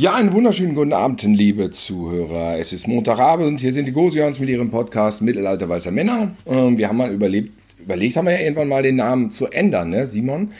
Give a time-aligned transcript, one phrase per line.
[0.00, 2.56] Ja, einen wunderschönen guten Abend, liebe Zuhörer.
[2.56, 6.36] Es ist Montagabend, hier sind die Gosians mit ihrem Podcast Mittelalter weißer Männer.
[6.46, 9.90] Ähm, wir haben mal überlebt, überlegt, haben wir ja irgendwann mal den Namen zu ändern,
[9.90, 10.52] ne, Simon?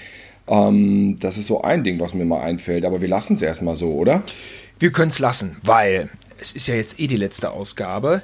[0.49, 3.77] Ähm, das ist so ein Ding, was mir mal einfällt, aber wir lassen es erstmal
[3.77, 4.25] so, oder?
[4.81, 6.11] Wir können es lassen, weil
[6.41, 8.23] es ist ja jetzt eh die letzte Ausgabe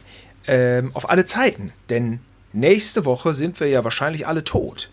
[0.48, 1.72] ähm, auf alle Zeiten.
[1.90, 2.18] Denn
[2.52, 4.90] nächste Woche sind wir ja wahrscheinlich alle tot.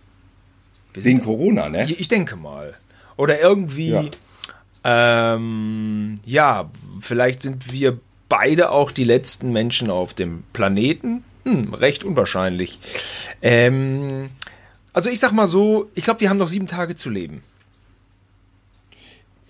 [0.94, 1.86] Wir Wegen Corona, ne?
[1.86, 2.76] Ich, ich denke mal.
[3.18, 3.90] Oder irgendwie.
[3.90, 4.04] Ja
[4.84, 6.70] ähm, ja,
[7.00, 8.00] vielleicht sind wir
[8.30, 11.24] beide auch die letzten Menschen auf dem Planeten.
[11.44, 12.80] Hm, recht unwahrscheinlich.
[13.42, 14.30] Ähm,
[14.94, 17.44] also ich sag mal so, ich glaube, wir haben noch sieben Tage zu leben.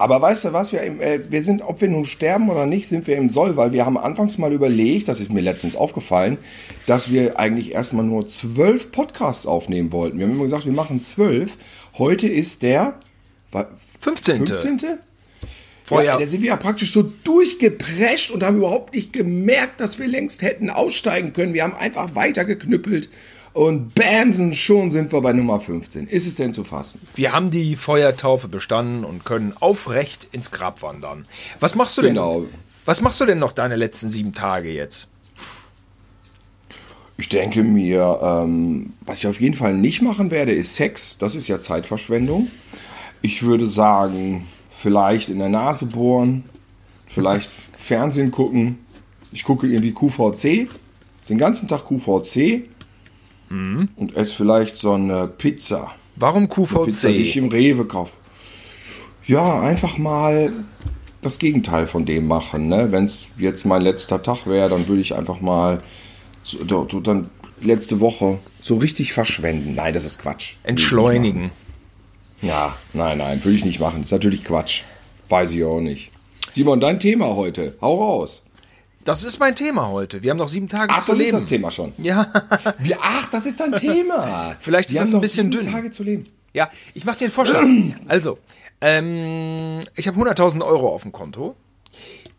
[0.01, 3.05] Aber weißt du was, wir, äh, wir sind, ob wir nun sterben oder nicht, sind
[3.05, 6.39] wir im Soll, weil wir haben anfangs mal überlegt, das ist mir letztens aufgefallen,
[6.87, 10.17] dass wir eigentlich erstmal nur zwölf Podcasts aufnehmen wollten.
[10.17, 11.55] Wir haben immer gesagt, wir machen zwölf.
[11.99, 12.95] Heute ist der
[13.99, 14.47] 15.
[14.47, 14.99] 15.
[15.83, 16.13] Vorher.
[16.13, 20.07] Ja, da sind wir ja praktisch so durchgeprescht und haben überhaupt nicht gemerkt, dass wir
[20.07, 21.53] längst hätten aussteigen können.
[21.53, 23.09] Wir haben einfach weitergeknüppelt
[23.53, 26.07] und bamsen, schon sind wir bei Nummer 15.
[26.07, 27.01] Ist es denn zu fassen?
[27.15, 31.25] Wir haben die Feuertaufe bestanden und können aufrecht ins Grab wandern.
[31.59, 32.41] Was machst du genau.
[32.41, 32.49] denn?
[32.85, 35.07] Was machst du denn noch deine letzten sieben Tage jetzt?
[37.17, 41.17] Ich denke mir, ähm, was ich auf jeden Fall nicht machen werde, ist Sex.
[41.19, 42.49] Das ist ja Zeitverschwendung.
[43.21, 44.47] Ich würde sagen,
[44.81, 46.43] vielleicht in der Nase bohren,
[47.05, 48.79] vielleicht Fernsehen gucken.
[49.31, 50.67] Ich gucke irgendwie QVC,
[51.29, 52.63] den ganzen Tag QVC
[53.49, 53.89] mhm.
[53.95, 55.91] und esse vielleicht so eine Pizza.
[56.15, 56.75] Warum QVC?
[56.75, 58.17] Eine Pizza, die ich im Rewe kaufe.
[59.27, 60.51] Ja, einfach mal
[61.21, 62.67] das Gegenteil von dem machen.
[62.67, 62.91] Ne?
[62.91, 65.81] Wenn es jetzt mein letzter Tag wäre, dann würde ich einfach mal
[66.41, 67.29] so, dann
[67.61, 69.75] letzte Woche so richtig verschwenden.
[69.75, 70.55] Nein, das ist Quatsch.
[70.63, 71.51] Entschleunigen.
[72.41, 74.01] Ja, nein, nein, würde ich nicht machen.
[74.01, 74.83] Das ist natürlich Quatsch.
[75.29, 76.11] Weiß ich auch nicht.
[76.51, 77.75] Simon, dein Thema heute.
[77.81, 78.43] Hau raus.
[79.03, 80.21] Das ist mein Thema heute.
[80.21, 81.21] Wir haben noch sieben Tage ach, zu leben.
[81.21, 81.93] Ach, das ist das Thema schon.
[81.97, 82.31] Ja.
[82.79, 84.55] Wir, ach, das ist dein Thema.
[84.59, 85.71] Vielleicht ist Wir das ein bisschen dünn.
[85.71, 86.27] Tage zu leben.
[86.53, 87.63] Ja, ich mache dir einen Vorschlag.
[88.07, 88.37] also,
[88.81, 91.55] ähm, ich habe 100.000 Euro auf dem Konto.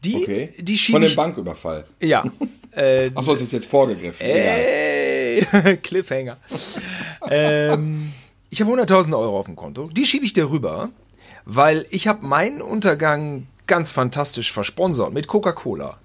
[0.04, 0.52] Die, okay.
[0.58, 1.84] die Von dem Banküberfall.
[2.00, 2.24] Ja.
[2.74, 4.24] Äh, Achso, es ist jetzt vorgegriffen.
[4.24, 5.44] Ey,
[5.82, 6.38] Cliffhanger.
[7.30, 8.10] ähm,
[8.52, 10.90] ich habe 100.000 Euro auf dem Konto, die schiebe ich dir rüber,
[11.46, 15.96] weil ich habe meinen Untergang ganz fantastisch versponsert mit Coca-Cola.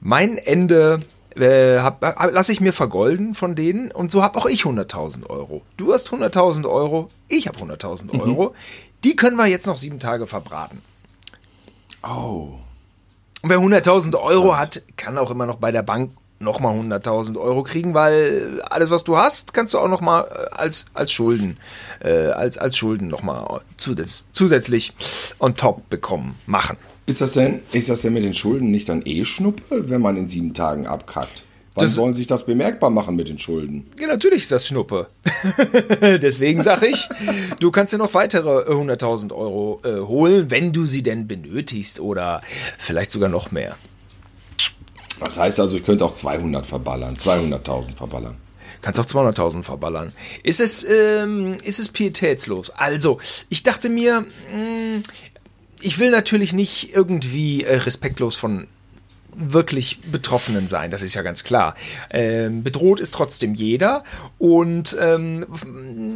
[0.00, 1.00] Mein Ende
[1.36, 5.60] äh, lasse ich mir vergolden von denen und so habe auch ich 100.000 Euro.
[5.76, 8.20] Du hast 100.000 Euro, ich habe 100.000 mhm.
[8.22, 8.54] Euro.
[9.04, 10.80] Die können wir jetzt noch sieben Tage verbraten.
[12.02, 12.54] Oh.
[13.42, 17.62] Und wer 100.000 Euro hat, kann auch immer noch bei der Bank nochmal 100.000 Euro
[17.62, 21.56] kriegen, weil alles, was du hast, kannst du auch nochmal äh, als, als Schulden,
[22.00, 24.92] äh, als, als Schulden nochmal zusätzlich, zusätzlich
[25.38, 26.76] on top bekommen, machen.
[27.06, 30.16] Ist das denn, ist das denn mit den Schulden nicht dann eh Schnuppe, wenn man
[30.16, 31.44] in sieben Tagen abkackt?
[31.76, 33.86] Wann das, sollen sich das bemerkbar machen mit den Schulden?
[34.00, 35.08] Ja, natürlich ist das Schnuppe.
[36.00, 37.06] Deswegen sage ich,
[37.60, 42.40] du kannst dir noch weitere 100.000 Euro äh, holen, wenn du sie denn benötigst oder
[42.78, 43.76] vielleicht sogar noch mehr.
[45.24, 48.36] Das heißt also, ich könnte auch 200 verballern, 200.000 verballern.
[48.82, 50.12] Kannst auch 200.000 verballern.
[50.42, 52.70] Ist es, ähm, ist es pietätslos?
[52.70, 53.18] Also,
[53.48, 55.02] ich dachte mir, mh, hm,
[55.80, 58.68] ich will natürlich nicht irgendwie äh, respektlos von
[59.36, 61.74] wirklich Betroffenen sein, das ist ja ganz klar.
[62.10, 64.02] Ähm, bedroht ist trotzdem jeder
[64.38, 65.46] und ähm,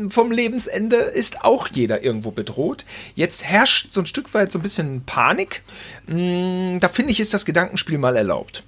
[0.09, 2.87] vom Lebensende ist auch jeder irgendwo bedroht.
[3.15, 5.63] Jetzt herrscht so ein Stück weit so ein bisschen Panik.
[6.07, 8.65] Mm, da finde ich, ist das Gedankenspiel mal erlaubt.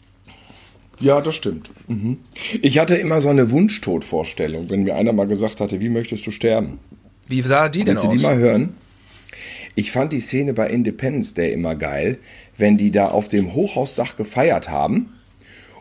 [1.03, 1.71] Ja, das stimmt.
[1.89, 2.19] Mhm.
[2.61, 6.31] Ich hatte immer so eine Wunschtodvorstellung, wenn mir einer mal gesagt hatte, wie möchtest du
[6.31, 6.79] sterben?
[7.27, 8.05] Wie sah die denn aus?
[8.05, 8.75] Wenn Sie die mal hören.
[9.75, 12.19] Ich fand die Szene bei Independence Day immer geil,
[12.57, 15.15] wenn die da auf dem Hochhausdach gefeiert haben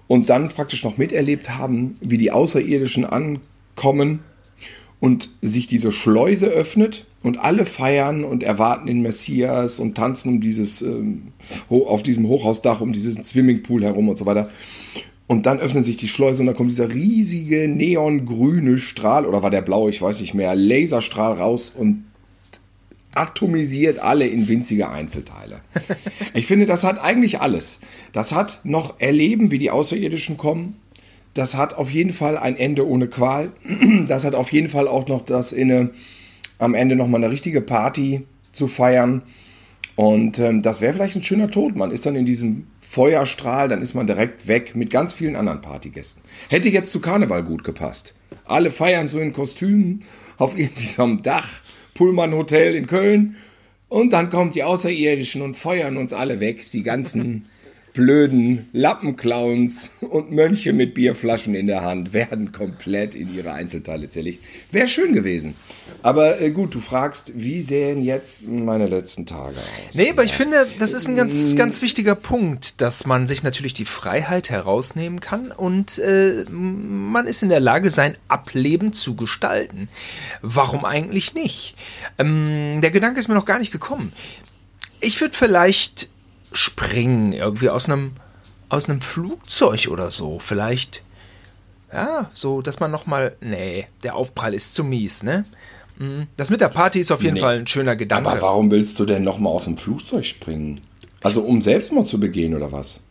[0.07, 4.19] und dann praktisch noch miterlebt haben, wie die Außerirdischen ankommen
[5.01, 10.41] und sich diese Schleuse öffnet und alle feiern und erwarten den Messias und tanzen um
[10.41, 11.33] dieses ähm,
[11.69, 14.49] auf diesem Hochhausdach um dieses Swimmingpool herum und so weiter.
[15.27, 19.49] Und dann öffnen sich die Schleuse und dann kommt dieser riesige neongrüne Strahl, oder war
[19.49, 22.05] der blau, ich weiß nicht mehr, Laserstrahl raus und
[23.15, 25.61] atomisiert alle in winzige Einzelteile.
[26.33, 27.79] Ich finde, das hat eigentlich alles.
[28.13, 30.77] Das hat noch Erleben, wie die Außerirdischen kommen.
[31.33, 33.51] Das hat auf jeden Fall ein Ende ohne Qual.
[34.07, 35.91] Das hat auf jeden Fall auch noch das inne,
[36.59, 39.21] am Ende nochmal eine richtige Party zu feiern.
[39.95, 41.75] Und ähm, das wäre vielleicht ein schöner Tod.
[41.75, 45.61] Man ist dann in diesem Feuerstrahl, dann ist man direkt weg mit ganz vielen anderen
[45.61, 46.23] Partygästen.
[46.49, 48.13] Hätte jetzt zu Karneval gut gepasst.
[48.45, 50.03] Alle feiern so in Kostümen
[50.37, 51.47] auf irgendwie so einem Dach,
[51.93, 53.35] Pullman Hotel in Köln.
[53.89, 57.45] Und dann kommen die Außerirdischen und feuern uns alle weg, die ganzen
[57.93, 64.43] blöden Lappenclowns und Mönche mit Bierflaschen in der Hand werden komplett in ihre Einzelteile zerlegt.
[64.71, 65.55] Wäre schön gewesen.
[66.01, 69.93] Aber äh, gut, du fragst, wie sehen jetzt meine letzten Tage aus?
[69.93, 73.73] Nee, aber ich finde, das ist ein ganz, ganz wichtiger Punkt, dass man sich natürlich
[73.73, 79.89] die Freiheit herausnehmen kann und äh, man ist in der Lage, sein Ableben zu gestalten.
[80.41, 81.75] Warum eigentlich nicht?
[82.17, 84.13] Ähm, der Gedanke ist mir noch gar nicht gekommen.
[85.01, 86.09] Ich würde vielleicht
[86.51, 88.13] springen, irgendwie aus einem
[88.71, 91.03] aus einem Flugzeug oder so, vielleicht.
[91.91, 95.43] Ja, so, dass man noch mal, nee, der Aufprall ist zu mies, ne?
[95.97, 97.41] Hm, das mit der Party ist auf jeden nee.
[97.41, 98.29] Fall ein schöner Gedanke.
[98.29, 100.79] Aber warum willst du denn noch mal aus dem Flugzeug springen?
[101.21, 103.01] Also um Selbstmord zu begehen oder was?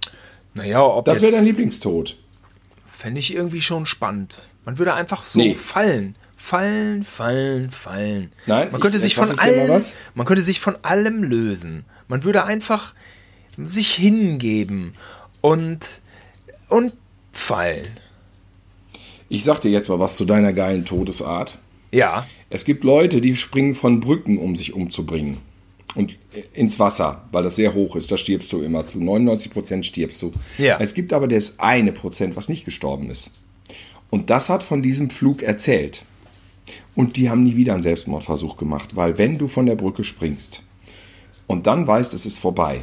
[0.55, 2.17] Naja, ob Das wäre dein Lieblingstod.
[2.91, 4.39] Fände ich irgendwie schon spannend.
[4.65, 5.55] Man würde einfach so nee.
[5.55, 6.17] fallen.
[6.37, 8.33] Fallen, fallen, fallen.
[8.47, 9.83] Nein, man könnte sich von allem,
[10.15, 11.85] man könnte sich von allem lösen.
[12.09, 12.95] Man würde einfach
[13.69, 14.95] sich hingeben
[15.41, 16.01] und,
[16.69, 16.93] und
[17.33, 17.87] fallen.
[19.29, 21.59] Ich sag dir jetzt mal was zu deiner geilen Todesart.
[21.93, 22.27] Ja.
[22.49, 25.39] Es gibt Leute, die springen von Brücken, um sich umzubringen.
[25.97, 26.17] Und
[26.53, 28.87] ins Wasser, weil das sehr hoch ist, da stirbst du immer.
[28.87, 30.33] Zu 99 Prozent stirbst du.
[30.59, 30.79] Ja.
[30.81, 33.33] Es gibt aber das eine Prozent, was nicht gestorben ist.
[34.09, 36.05] Und das hat von diesem Flug erzählt.
[36.95, 40.63] Und die haben nie wieder einen Selbstmordversuch gemacht, weil wenn du von der Brücke springst
[41.47, 42.83] und dann weißt, es ist vorbei,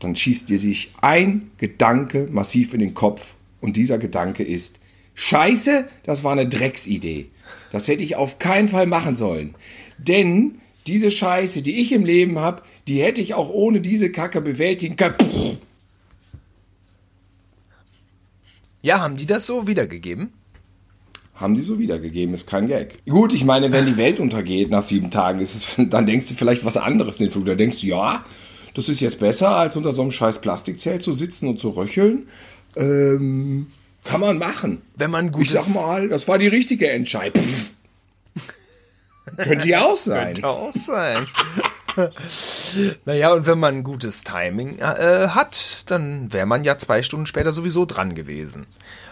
[0.00, 3.34] dann schießt dir sich ein Gedanke massiv in den Kopf.
[3.60, 4.80] Und dieser Gedanke ist,
[5.14, 7.30] scheiße, das war eine Drecksidee.
[7.72, 9.54] Das hätte ich auf keinen Fall machen sollen.
[9.98, 14.40] Denn diese Scheiße, die ich im Leben habe, die hätte ich auch ohne diese Kacke
[14.40, 15.58] bewältigen können.
[18.82, 20.32] Ja, haben die das so wiedergegeben?
[21.34, 22.98] Haben die so wiedergegeben, ist kein Gag.
[23.06, 26.34] Gut, ich meine, wenn die Welt untergeht nach sieben Tagen, ist es, dann denkst du
[26.34, 27.46] vielleicht was anderes in den Flug.
[27.46, 28.24] Da denkst du, ja,
[28.74, 32.28] das ist jetzt besser, als unter so einem scheiß Plastikzelt zu sitzen und zu röcheln.
[32.76, 33.68] Ähm,
[34.04, 34.82] kann man machen.
[34.96, 37.44] Wenn man gut Ich sag mal, das war die richtige Entscheidung.
[39.36, 40.34] Könnte ja auch sein.
[40.34, 41.26] Könnte auch sein.
[43.04, 47.52] naja, und wenn man gutes Timing äh, hat, dann wäre man ja zwei Stunden später
[47.52, 48.66] sowieso dran gewesen.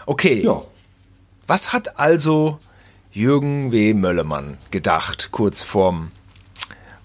[0.05, 0.43] Okay.
[0.43, 0.63] Ja.
[1.47, 2.59] Was hat also
[3.11, 3.93] Jürgen W.
[3.93, 6.11] Möllemann gedacht, kurz vorm,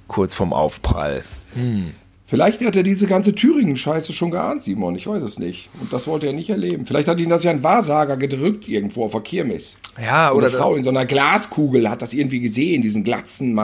[0.09, 1.25] kurz vorm Aufprall?
[1.55, 1.95] Hm.
[2.31, 4.95] Vielleicht hat er diese ganze Thüringen-Scheiße schon geahnt, Simon.
[4.97, 5.71] Ich weiß es nicht.
[5.81, 6.85] Und das wollte er nicht erleben.
[6.85, 9.79] Vielleicht hat ihn das ja ein Wahrsager gedrückt irgendwo auf der Kirmes.
[9.99, 10.49] Ja, so oder.
[10.49, 13.59] Eine Frau in so einer Glaskugel hat das irgendwie gesehen, diesen Glatzen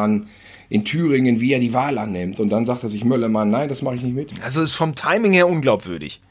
[0.70, 2.40] in Thüringen, wie er die Wahl annimmt.
[2.40, 4.32] Und dann sagt er sich, Möllermann, nein, das mache ich nicht mit.
[4.42, 6.22] Also ist vom Timing her unglaubwürdig.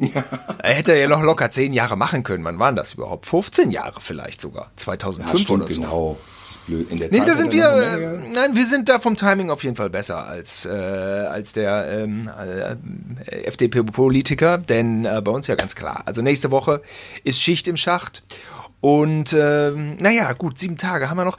[0.58, 2.44] er hätte ja noch locker zehn Jahre machen können.
[2.44, 3.26] Wann waren das überhaupt?
[3.26, 4.70] 15 Jahre vielleicht sogar.
[4.76, 5.80] 2005 ja, stimmt, oder so.
[5.82, 6.18] Genau.
[6.36, 6.90] Das ist blöd.
[6.90, 7.68] In der nee, Zeit da sind wir.
[7.68, 11.86] Äh, nein, wir sind da vom Timing auf jeden Fall besser als, äh, als der
[11.90, 12.30] ähm,
[13.26, 14.58] äh, FDP-Politiker.
[14.58, 16.02] Denn äh, bei uns ja ganz klar.
[16.06, 16.80] Also nächste Woche
[17.24, 18.22] ist Schicht im Schacht.
[18.80, 21.36] Und ähm, naja, gut, sieben Tage haben wir noch.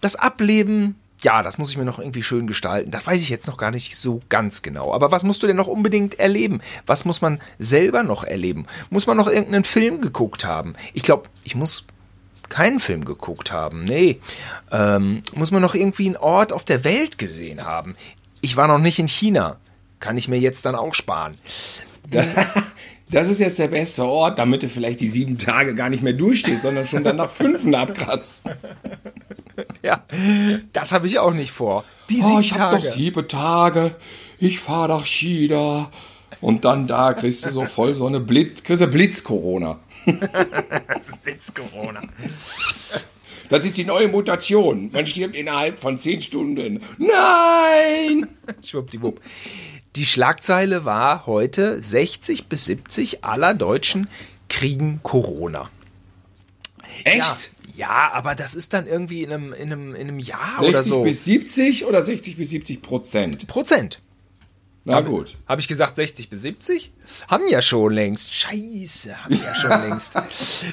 [0.00, 2.90] Das Ableben ja, das muss ich mir noch irgendwie schön gestalten.
[2.90, 4.92] Das weiß ich jetzt noch gar nicht so ganz genau.
[4.92, 6.60] Aber was musst du denn noch unbedingt erleben?
[6.86, 8.66] Was muss man selber noch erleben?
[8.90, 10.74] Muss man noch irgendeinen Film geguckt haben?
[10.94, 11.84] Ich glaube, ich muss
[12.48, 13.84] keinen Film geguckt haben.
[13.84, 14.20] Nee.
[14.70, 17.96] Ähm, muss man noch irgendwie einen Ort auf der Welt gesehen haben?
[18.40, 19.56] Ich war noch nicht in China.
[20.00, 21.36] Kann ich mir jetzt dann auch sparen.
[23.10, 26.12] Das ist jetzt der beste Ort, damit du vielleicht die sieben Tage gar nicht mehr
[26.12, 28.42] durchstehst, sondern schon dann nach fünf abkratzt.
[29.88, 30.04] Ja,
[30.74, 31.82] das habe ich auch nicht vor.
[32.10, 33.96] Die sieben oh, ich habe noch sieben Tage.
[34.38, 35.90] Ich fahre nach China.
[36.42, 39.78] Und dann da kriegst du so voll so eine Blitz, kriegst du Blitz-Corona.
[41.24, 42.02] Blitz-Corona.
[43.48, 44.90] Das ist die neue Mutation.
[44.92, 46.82] Man stirbt innerhalb von zehn Stunden.
[46.98, 48.28] Nein!
[48.62, 49.22] Schwuppdiwupp.
[49.96, 54.06] Die Schlagzeile war heute, 60 bis 70 aller Deutschen
[54.50, 55.70] kriegen Corona.
[57.04, 57.52] Echt?
[57.78, 60.82] Ja, aber das ist dann irgendwie in einem, in einem, in einem Jahr 60 oder
[60.82, 61.04] so.
[61.04, 63.46] 60 bis 70 oder 60 bis 70 Prozent?
[63.46, 64.00] Prozent.
[64.84, 65.36] Na gut.
[65.46, 66.92] Habe ich gesagt 60 bis 70?
[67.28, 68.34] Haben ja schon längst.
[68.34, 70.14] Scheiße, haben ja schon längst.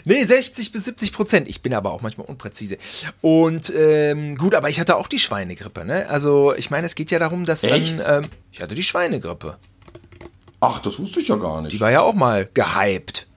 [0.06, 1.48] Nee, 60 bis 70 Prozent.
[1.48, 2.80] Ich bin aber auch manchmal unpräzise.
[3.22, 5.86] Und ähm, gut, aber ich hatte auch die Schweinegrippe.
[5.86, 6.10] Ne?
[6.10, 8.00] Also ich meine, es geht ja darum, dass Echt?
[8.00, 8.24] dann...
[8.24, 9.58] Ähm, ich hatte die Schweinegrippe.
[10.60, 11.74] Ach, das wusste ich ja gar nicht.
[11.74, 13.28] Die war ja auch mal gehypt.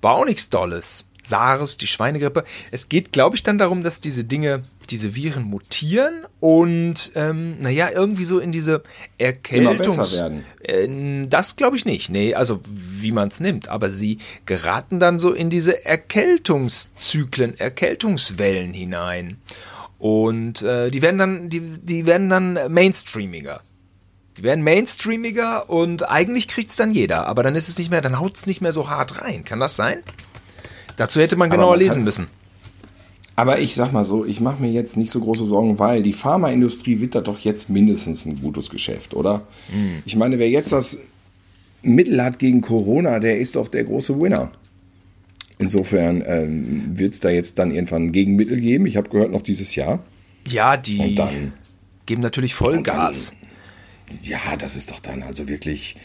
[0.00, 1.05] War auch nichts Dolles.
[1.26, 2.44] SARS, die Schweinegrippe.
[2.70, 7.90] Es geht, glaube ich, dann darum, dass diese Dinge, diese Viren mutieren und, ähm, naja,
[7.92, 8.82] irgendwie so in diese
[9.18, 9.84] Erkältungs...
[9.84, 10.44] Immer besser werden.
[10.62, 12.10] Äh, das glaube ich nicht.
[12.10, 13.68] Nee, also wie man es nimmt.
[13.68, 19.38] Aber sie geraten dann so in diese Erkältungszyklen, Erkältungswellen hinein.
[19.98, 23.62] Und äh, die werden dann, die, die werden dann mainstreamiger.
[24.36, 28.20] Die werden mainstreamiger und eigentlich kriegt's dann jeder, aber dann ist es nicht mehr, dann
[28.20, 29.44] haut's nicht mehr so hart rein.
[29.44, 30.02] Kann das sein?
[30.96, 32.26] Dazu hätte man genauer man lesen müssen.
[33.36, 36.14] Aber ich sag mal so, ich mache mir jetzt nicht so große Sorgen, weil die
[36.14, 39.42] Pharmaindustrie wittert doch jetzt mindestens ein gutes Geschäft, oder?
[40.06, 41.00] Ich meine, wer jetzt das
[41.82, 44.52] Mittel hat gegen Corona, der ist doch der große Winner.
[45.58, 48.86] Insofern ähm, wird es da jetzt dann irgendwann ein Gegenmittel geben.
[48.86, 50.00] Ich habe gehört, noch dieses Jahr.
[50.48, 51.52] Ja, die dann,
[52.06, 53.34] geben natürlich Vollgas.
[54.22, 55.96] ja, das ist doch dann also wirklich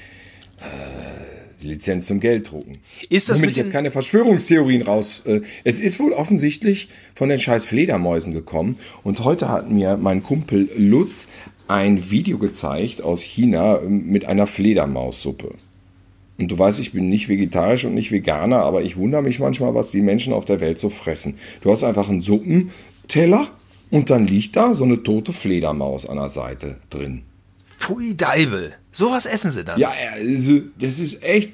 [0.60, 1.31] äh,
[1.64, 2.80] Lizenz zum Gelddrucken.
[3.10, 5.22] Ist das Womit mit ich jetzt keine Verschwörungstheorien raus.
[5.26, 8.78] Äh, es ist wohl offensichtlich von den scheiß Fledermäusen gekommen.
[9.04, 11.28] Und heute hat mir mein Kumpel Lutz
[11.68, 15.56] ein Video gezeigt aus China ähm, mit einer Fledermaussuppe.
[16.38, 19.76] Und du weißt, ich bin nicht vegetarisch und nicht Veganer, aber ich wundere mich manchmal,
[19.76, 21.38] was die Menschen auf der Welt so fressen.
[21.62, 23.48] Du hast einfach einen Suppenteller
[23.92, 27.22] und dann liegt da so eine tote Fledermaus an der Seite drin.
[27.64, 28.74] Pfui Deibel.
[28.92, 29.80] Sowas essen sie dann.
[29.80, 31.54] Ja, also, das ist echt.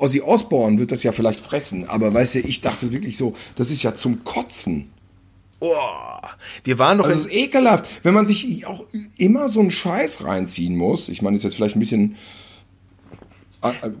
[0.00, 3.70] Ozzy Osbourne wird das ja vielleicht fressen, aber weißt du, ich dachte wirklich so, das
[3.70, 4.90] ist ja zum Kotzen.
[5.60, 5.72] Oh,
[6.64, 8.84] wir waren doch Das ist ekelhaft, wenn man sich auch
[9.16, 11.08] immer so einen Scheiß reinziehen muss.
[11.08, 12.16] Ich meine, ist jetzt vielleicht ein bisschen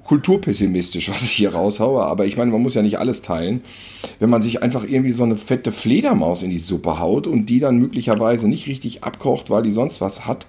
[0.04, 3.62] kulturpessimistisch, was ich hier raushaue, aber ich meine, man muss ja nicht alles teilen.
[4.18, 7.60] Wenn man sich einfach irgendwie so eine fette Fledermaus in die Suppe haut und die
[7.60, 10.46] dann möglicherweise nicht richtig abkocht, weil die sonst was hat,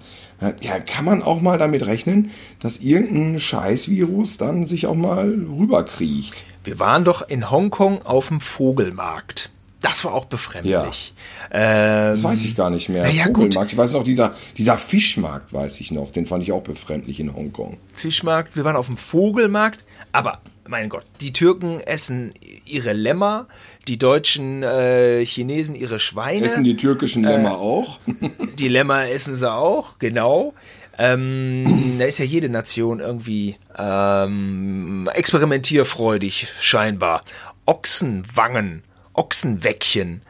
[0.60, 2.30] ja, kann man auch mal damit rechnen,
[2.60, 6.44] dass irgendein Scheißvirus dann sich auch mal rüberkriecht.
[6.64, 9.50] wir waren doch in Hongkong auf dem Vogelmarkt.
[9.88, 11.14] Das war auch befremdlich.
[11.50, 13.08] Ähm, Das weiß ich gar nicht mehr.
[13.08, 13.36] Ja, gut.
[13.54, 13.72] Vogelmarkt.
[13.72, 16.10] Ich weiß noch, dieser, dieser Fischmarkt weiß ich noch.
[16.12, 17.78] Den fand ich auch befremdlich in Hongkong.
[17.94, 23.46] Fischmarkt, wir waren auf dem Vogelmarkt, aber mein Gott, die Türken essen ihre Lämmer,
[23.86, 28.00] die deutschen äh, Chinesen ihre Schweine, Essen die türkischen Lämmer auch?
[28.58, 30.54] die Lämmer essen sie auch, genau.
[30.98, 37.22] Ähm, da ist ja jede Nation irgendwie ähm, experimentierfreudig, scheinbar.
[37.66, 38.82] Ochsenwangen,
[39.16, 40.22] Ochsenweckchen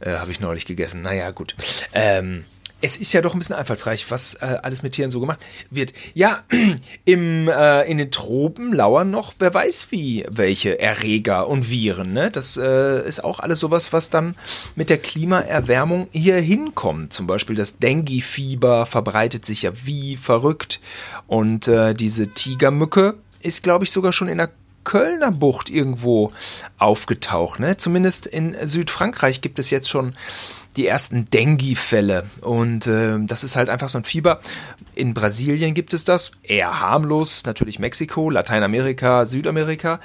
[0.00, 1.02] äh, habe ich neulich gegessen.
[1.02, 1.54] Naja, gut.
[1.92, 2.44] Ähm,
[2.84, 5.38] es ist ja doch ein bisschen einfallsreich, was äh, alles mit Tieren so gemacht
[5.70, 5.94] wird.
[6.12, 6.44] Ja,
[7.06, 12.12] im, äh, in den Tropen lauern noch, wer weiß wie, welche Erreger und Viren.
[12.12, 12.30] Ne?
[12.30, 14.36] Das äh, ist auch alles sowas, was dann
[14.76, 17.14] mit der Klimaerwärmung hier hinkommt.
[17.14, 20.80] Zum Beispiel das Dengue-Fieber verbreitet sich ja wie verrückt.
[21.26, 24.50] Und äh, diese Tigermücke ist, glaube ich, sogar schon in der
[24.84, 26.32] Kölner Bucht irgendwo
[26.78, 27.60] aufgetaucht.
[27.60, 27.76] Ne?
[27.76, 30.12] Zumindest in Südfrankreich gibt es jetzt schon
[30.76, 32.30] die ersten Dengue-Fälle.
[32.40, 34.40] Und äh, das ist halt einfach so ein Fieber.
[34.94, 40.00] In Brasilien gibt es das, eher harmlos, natürlich Mexiko, Lateinamerika, Südamerika,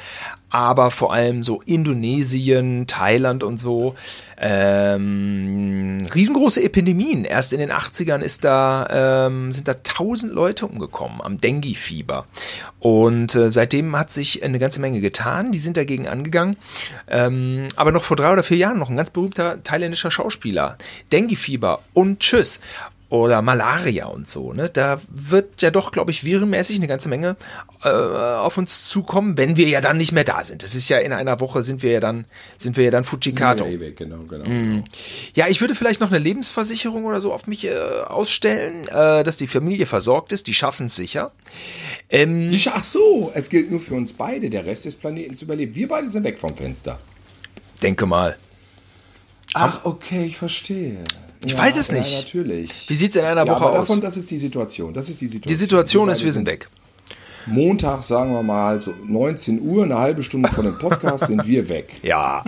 [0.50, 3.96] aber vor allem so Indonesien, Thailand und so.
[4.38, 7.26] Ähm, riesengroße Epidemien.
[7.26, 12.26] Erst in den 80ern ist da, ähm, sind da tausend Leute umgekommen am Dengue-Fieber.
[12.80, 15.52] Und äh, seitdem hat sich eine ganze Menge getan.
[15.52, 16.58] Die sind dagegen angegangen.
[17.08, 20.78] Ähm, aber noch vor drei oder vier Jahren noch ein ganz berühmter thailändischer Schauspieler.
[21.12, 22.60] Dengue-Fieber und Tschüss
[23.10, 24.54] oder Malaria und so.
[24.54, 24.70] Ne?
[24.70, 27.38] Da wird ja doch, glaube ich, virenmäßig eine ganze Menge
[27.84, 30.62] äh, auf uns zukommen, wenn wir ja dann nicht mehr da sind.
[30.62, 32.26] Das ist ja in einer Woche sind wir ja dann
[32.58, 33.66] sind wir ja dann Fujikato.
[33.66, 34.84] Ja, weg, genau, genau.
[35.34, 37.74] Ja, ich würde vielleicht noch eine Lebensversicherung oder so auf mich äh,
[38.08, 40.46] ausstellen, äh, dass die Familie versorgt ist.
[40.46, 41.32] Die schaffen es sicher.
[42.10, 44.52] Ähm, Die Ach so, es gilt nur für uns beide.
[44.52, 45.74] Der Rest des Planeten zu überleben.
[45.74, 47.00] Wir beide sind weg vom Fenster.
[47.82, 48.38] denke mal.
[49.56, 51.04] Ach, okay, ich verstehe.
[51.46, 52.12] Ich weiß es nicht.
[52.12, 52.90] Ja, natürlich.
[52.90, 53.88] Wie sieht's in einer ja, Woche aber aus?
[53.88, 54.94] davon, das ist die Situation.
[54.94, 55.50] Das ist die Situation.
[55.50, 56.70] Die Situation Wir ist, wir sind weg.
[57.46, 61.70] Montag, sagen wir mal, so 19 Uhr, eine halbe Stunde vor dem Podcast sind wir
[61.70, 61.90] weg.
[62.04, 62.44] Ja.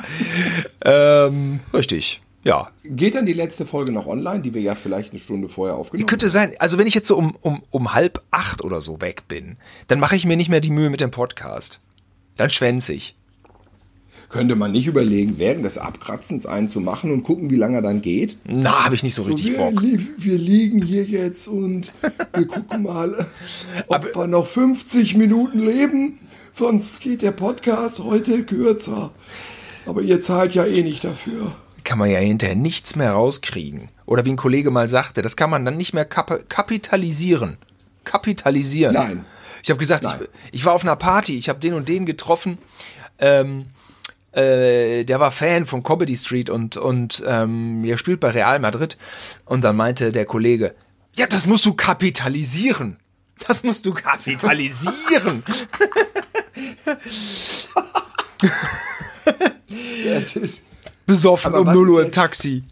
[0.84, 2.22] ähm, richtig.
[2.44, 2.72] Ja.
[2.84, 6.08] Geht dann die letzte Folge noch online, die wir ja vielleicht eine Stunde vorher aufgenommen
[6.08, 9.28] Könnte sein, also wenn ich jetzt so um, um, um halb acht oder so weg
[9.28, 9.58] bin,
[9.88, 11.80] dann mache ich mir nicht mehr die Mühe mit dem Podcast.
[12.38, 13.16] Dann schwänze ich.
[14.32, 17.82] Könnte man nicht überlegen, während des Abkratzens einen zu machen und gucken, wie lange er
[17.82, 18.38] dann geht?
[18.46, 19.84] Na, habe ich nicht so richtig wir, Bock.
[19.84, 21.92] wir liegen hier jetzt und
[22.34, 23.28] wir gucken mal,
[23.88, 26.20] ob wir noch 50 Minuten leben.
[26.50, 29.12] Sonst geht der Podcast heute kürzer.
[29.86, 31.54] Aber ihr zahlt ja eh nicht dafür.
[31.84, 33.90] Kann man ja hinterher nichts mehr rauskriegen.
[34.06, 37.58] Oder wie ein Kollege mal sagte, das kann man dann nicht mehr kap kapitalisieren.
[38.06, 38.94] Kapitalisieren.
[38.94, 39.26] Nein.
[39.62, 42.58] Ich habe gesagt, ich, ich war auf einer Party, ich habe den und den getroffen.
[43.20, 43.66] Ähm,
[44.32, 48.98] äh, der war Fan von Comedy Street und, und ähm, er spielt bei Real Madrid.
[49.46, 50.76] Und dann meinte der Kollege,
[51.16, 52.98] ja, das musst du kapitalisieren.
[53.48, 55.44] Das musst du kapitalisieren.
[60.06, 60.66] Es ist,
[61.06, 62.64] Besoffen um was 0 ist Uhr im Taxi.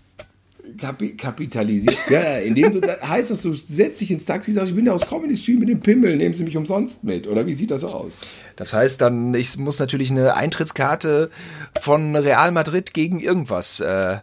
[0.80, 1.98] Kapi kapitalisieren.
[2.10, 4.94] Ja, indem du, da heißt das, du setzt dich ins Taxi, sagst, ich bin ja
[4.94, 7.28] aus Comedy Stream mit dem Pimmel, nehmen Sie mich umsonst mit.
[7.28, 8.22] Oder wie sieht das aus?
[8.56, 11.30] Das heißt dann, ich muss natürlich eine Eintrittskarte
[11.82, 14.18] von Real Madrid gegen irgendwas äh,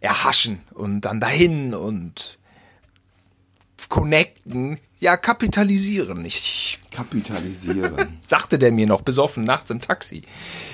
[0.00, 2.38] erhaschen und dann dahin und
[3.88, 4.78] connecten.
[5.04, 6.24] Ja, kapitalisieren.
[6.24, 8.18] Ich Kapitalisieren.
[8.24, 10.22] sagte der mir noch besoffen nachts im Taxi.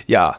[0.07, 0.39] Ja.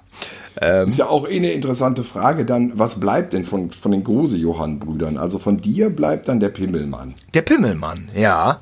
[0.62, 4.06] Ähm, Ist ja auch eh eine interessante Frage dann, was bleibt denn von, von den
[4.06, 5.18] Grose-Johann-Brüdern?
[5.18, 7.16] Also von dir bleibt dann der Pimmelmann.
[7.34, 8.62] der Pimmelmann, ja.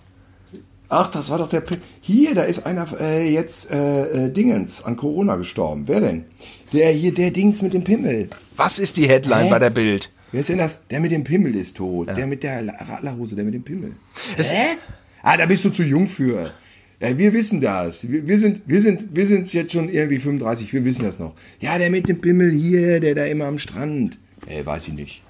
[0.90, 1.84] Ach, das war doch der Pimmel.
[2.02, 5.84] Hier, da ist einer äh, jetzt äh, äh, Dingens an Corona gestorben.
[5.86, 6.26] Wer denn?
[6.74, 8.32] Der hier, der Dings mit dem Pimmel.
[8.56, 9.50] Was ist die Headline Hä?
[9.52, 10.12] bei der Bild?
[10.32, 10.80] Wer ist denn das?
[10.90, 12.08] Der mit dem Pimmel ist tot.
[12.18, 13.96] Der mit der Radlerhose, der mit dem Pimmel.
[14.38, 14.78] Das- Hä?
[15.32, 16.50] Ah, da bist du zu jung für.
[17.00, 18.10] Ja, wir wissen das.
[18.10, 21.36] Wir, wir, sind, wir, sind, wir sind jetzt schon irgendwie 35, wir wissen das noch.
[21.60, 24.18] Ja, der mit dem Pimmel hier, der da immer am Strand.
[24.48, 25.24] Ey, weiß ich nicht.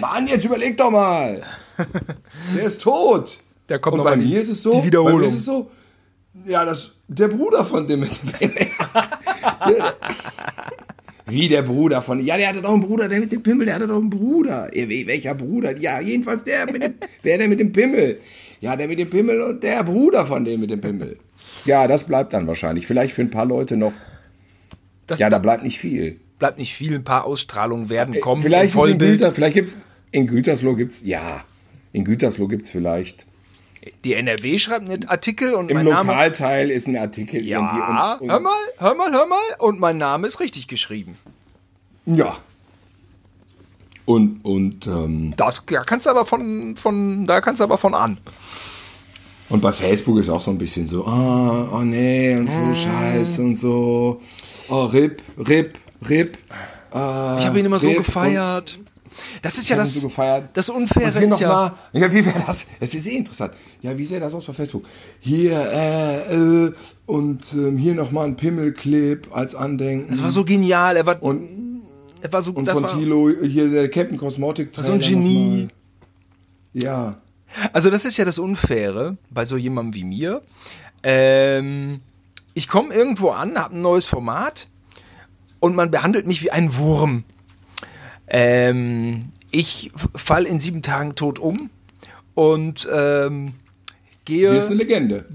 [0.00, 1.44] Mann, jetzt überleg doch mal.
[2.56, 3.38] Der ist tot.
[3.68, 4.80] Da kommt Und noch bei mal die- mir ist es so.
[4.80, 5.18] die Wiederholung.
[5.20, 5.70] Bei mir ist es so.
[6.44, 8.66] Ja, das, der Bruder von dem mit dem Pimmel.
[11.26, 12.20] Wie der Bruder von.
[12.24, 14.68] Ja, der hatte doch einen Bruder, der mit dem Pimmel, der hatte doch einen Bruder.
[14.74, 15.76] Welcher Bruder?
[15.78, 16.94] Ja, jedenfalls der mit dem.
[17.22, 18.18] Wer der mit dem Pimmel?
[18.60, 21.18] Ja, der mit dem Pimmel und der Bruder von dem mit dem Pimmel.
[21.64, 22.86] Ja, das bleibt dann wahrscheinlich.
[22.86, 23.92] Vielleicht für ein paar Leute noch.
[25.06, 26.20] Das Ja, da bleibt nicht viel.
[26.38, 26.94] bleibt nicht viel.
[26.94, 28.42] Ein paar Ausstrahlungen werden kommen.
[28.42, 29.18] Vielleicht im in Vollbild.
[29.18, 31.44] Güter, vielleicht gibt's in Gütersloh gibt's ja.
[31.92, 33.26] In Gütersloh gibt's vielleicht.
[34.04, 36.08] Die NRW schreibt einen Artikel und Im mein Name.
[36.08, 37.80] Lokalteil ist ein Artikel Ja, irgendwie.
[37.80, 39.38] Und, und, hör mal, hör mal, hör mal.
[39.58, 41.16] Und mein Name ist richtig geschrieben.
[42.04, 42.38] Ja.
[44.10, 47.94] Und, und, ähm, Das ja, kannst du aber von, von, da kannst du aber von
[47.94, 48.18] an.
[49.48, 53.40] und bei Facebook ist auch so ein bisschen so, oh, oh nee, und so scheiße
[53.40, 54.20] und so.
[54.68, 56.38] Oh, RIP, RIP, RIP.
[56.92, 58.80] Äh, Ich habe ihn immer so gefeiert.
[59.42, 60.10] Das ist ja das, so
[60.54, 61.48] das Und Unfaire hier ist noch ja.
[61.48, 62.66] mal, ja, wie wäre das?
[62.80, 63.52] Es ist eh interessant.
[63.80, 64.86] Ja, wie sähe das aus bei Facebook?
[65.20, 66.34] Hier, äh,
[66.66, 66.72] äh,
[67.06, 70.10] und ähm, hier nochmal ein Pimmelclip als Andenken.
[70.10, 70.96] Das war so genial.
[70.96, 71.69] Er war, und,
[72.22, 75.68] er war so, und das von war, Thilo, hier der Captain Cosmotic so ein Genie.
[76.72, 77.20] Ja.
[77.72, 80.42] Also das ist ja das Unfaire bei so jemandem wie mir.
[81.02, 82.00] Ähm,
[82.54, 84.68] ich komme irgendwo an, habe ein neues Format
[85.58, 87.24] und man behandelt mich wie ein Wurm.
[88.28, 91.70] Ähm, ich fall in sieben Tagen tot um
[92.34, 93.54] und ähm,
[94.24, 94.52] gehe,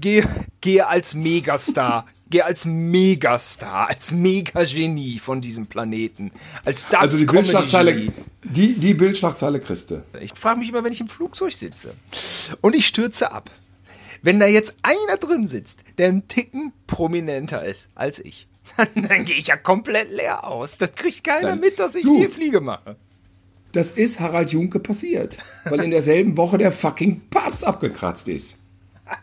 [0.00, 0.24] gehe,
[0.60, 2.06] gehe als Megastar.
[2.28, 6.32] Gehe als Megastar, als Megagenie von diesem Planeten.
[6.64, 7.24] Als das Also die.
[7.26, 8.12] Bildschlagzeile,
[8.42, 10.04] die, die Bildschlagzeile kriegste.
[10.20, 11.94] Ich frage mich immer, wenn ich im Flugzeug sitze
[12.62, 13.50] und ich stürze ab.
[14.22, 18.48] Wenn da jetzt einer drin sitzt, der einen Ticken prominenter ist als ich,
[18.94, 20.78] dann gehe ich ja komplett leer aus.
[20.78, 22.18] Dann kriegt keiner Dann- mit, dass ich Du.
[22.20, 22.96] die Fliege mache.
[23.72, 28.56] Das ist Harald Junke passiert, weil in derselben Woche der fucking Papst abgekratzt ist.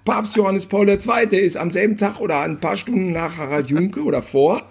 [0.05, 1.37] Papst Johannes Paul II.
[1.37, 4.63] ist am selben Tag oder ein paar Stunden nach Harald Junke oder vor.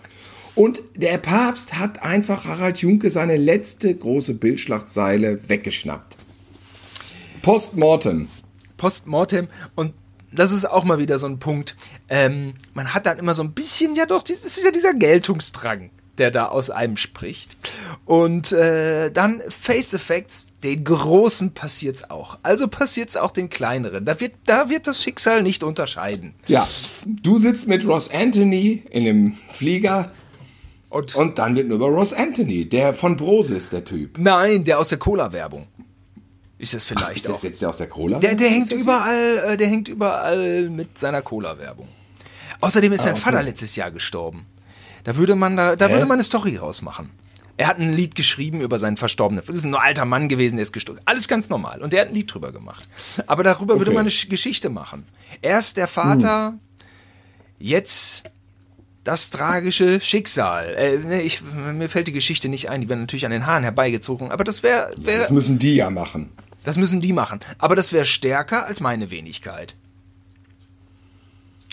[0.54, 6.16] Und der Papst hat einfach Harald Junke seine letzte große Bildschlagzeile weggeschnappt.
[7.42, 8.28] Postmortem.
[8.76, 9.94] Postmortem und
[10.30, 11.76] das ist auch mal wieder so ein Punkt.
[12.08, 15.90] Ähm, man hat dann immer so ein bisschen, ja doch, das ist ja dieser Geltungsdrang,
[16.18, 17.56] der da aus einem spricht.
[18.04, 22.38] Und äh, dann Face Effects, den Großen passiert's auch.
[22.42, 24.04] Also passiert's auch den Kleineren.
[24.04, 26.34] Da wird, da wird das Schicksal nicht unterscheiden.
[26.46, 26.66] Ja,
[27.06, 30.10] du sitzt mit Ross Anthony in einem Flieger
[30.90, 34.18] Und, und dann wird nur über Ross Anthony, der von Brose ist der Typ.
[34.18, 35.66] nein, der aus der Cola-Werbung.
[36.58, 37.42] Ist das vielleicht Ist das auch.
[37.44, 38.18] jetzt der aus der Cola?
[38.20, 41.88] Der, der Ist hängt das überall, äh, der hängt überall mit seiner Cola-Werbung.
[42.60, 43.22] Außerdem ist sein Ah, okay.
[43.24, 44.46] Vater letztes Jahr gestorben.
[45.04, 47.10] Da würde man da, da würde man eine Story rausmachen.
[47.56, 49.44] Er hat ein Lied geschrieben über seinen Verstorbenen.
[49.46, 51.00] Das ist ein alter Mann gewesen, der ist gestorben.
[51.04, 51.82] Alles ganz normal.
[51.82, 52.88] Und der hat ein Lied drüber gemacht.
[53.26, 53.96] Aber darüber würde Okay.
[53.96, 55.04] man eine Sch- Geschichte machen.
[55.42, 56.54] Erst der Vater,
[57.58, 58.22] jetzt
[59.04, 60.74] das tragische Schicksal.
[60.76, 62.80] Äh, nee, ich, mir fällt die Geschichte nicht ein.
[62.80, 64.30] Die wäre natürlich an den Haaren herbeigezogen.
[64.30, 66.30] Aber das wäre, wär, Das müssen die ja machen.
[66.64, 67.40] das müssen die machen.
[67.58, 69.74] Aber das wäre stärker als meine Wenigkeit.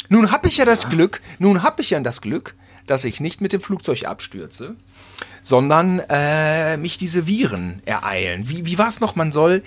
[0.10, 2.56] Nun habe ich ja das Glück, nun habe ich ja das Glück,
[2.90, 4.76] dass ich nicht mit dem Flugzeug abstürze,
[5.42, 8.50] sondern äh, mich diese Viren ereilen.
[8.50, 9.16] Wie, wie war es noch?
[9.16, 9.62] Man soll,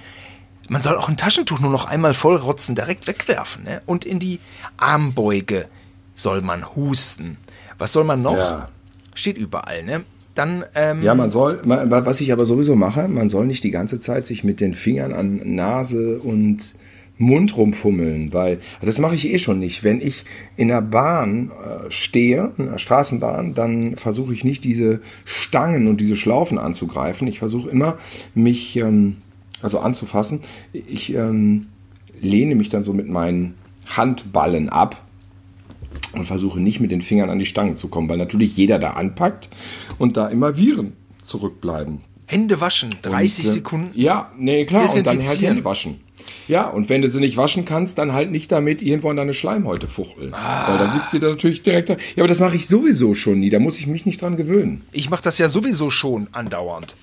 [0.68, 3.64] man soll auch ein Taschentuch nur noch einmal vollrotzen, direkt wegwerfen.
[3.64, 3.82] Ne?
[3.86, 4.40] Und in die
[4.76, 5.66] Armbeuge
[6.14, 7.38] soll man husten.
[7.78, 8.36] Was soll man noch?
[8.36, 8.68] Ja.
[9.14, 9.82] Steht überall.
[9.84, 10.04] Ne?
[10.34, 13.70] Dann ähm, Ja, man soll, man, was ich aber sowieso mache, man soll nicht die
[13.70, 16.74] ganze Zeit sich mit den Fingern an Nase und
[17.18, 19.84] Mund rumfummeln, weil das mache ich eh schon nicht.
[19.84, 20.24] Wenn ich
[20.56, 26.00] in der Bahn äh, stehe, in der Straßenbahn, dann versuche ich nicht diese Stangen und
[26.00, 27.28] diese Schlaufen anzugreifen.
[27.28, 27.96] Ich versuche immer,
[28.34, 29.18] mich ähm,
[29.62, 30.40] also anzufassen.
[30.72, 31.66] Ich ähm,
[32.20, 33.54] lehne mich dann so mit meinen
[33.86, 35.02] Handballen ab
[36.12, 38.92] und versuche nicht mit den Fingern an die Stangen zu kommen, weil natürlich jeder da
[38.92, 39.48] anpackt
[39.98, 42.00] und da immer Viren zurückbleiben.
[42.26, 43.90] Hände waschen, 30 und, äh, Sekunden.
[43.94, 45.40] Ja, nee, klar, und dann halt.
[45.40, 46.00] Hände waschen.
[46.52, 49.32] Ja, und wenn du sie nicht waschen kannst, dann halt nicht damit irgendwo an deine
[49.32, 50.34] Schleimhäute fuchteln.
[50.34, 50.68] Ah.
[50.70, 51.88] Weil dann geht's dir natürlich direkt.
[51.88, 53.48] Ja, aber das mache ich sowieso schon nie.
[53.48, 54.82] Da muss ich mich nicht dran gewöhnen.
[54.92, 56.94] Ich mache das ja sowieso schon andauernd.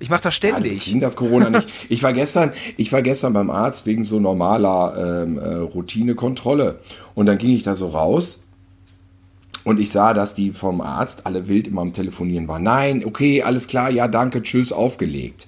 [0.00, 0.80] Ich mache das Ja, ständig.
[0.80, 1.68] kriegen das Corona nicht.
[1.88, 6.80] Ich war gestern, ich war gestern beim Arzt wegen so normaler ähm, äh, Routinekontrolle.
[7.14, 8.42] Und dann ging ich da so raus
[9.62, 12.64] und ich sah, dass die vom Arzt alle wild immer am Telefonieren waren.
[12.64, 15.46] Nein, okay, alles klar, ja, danke, tschüss, aufgelegt.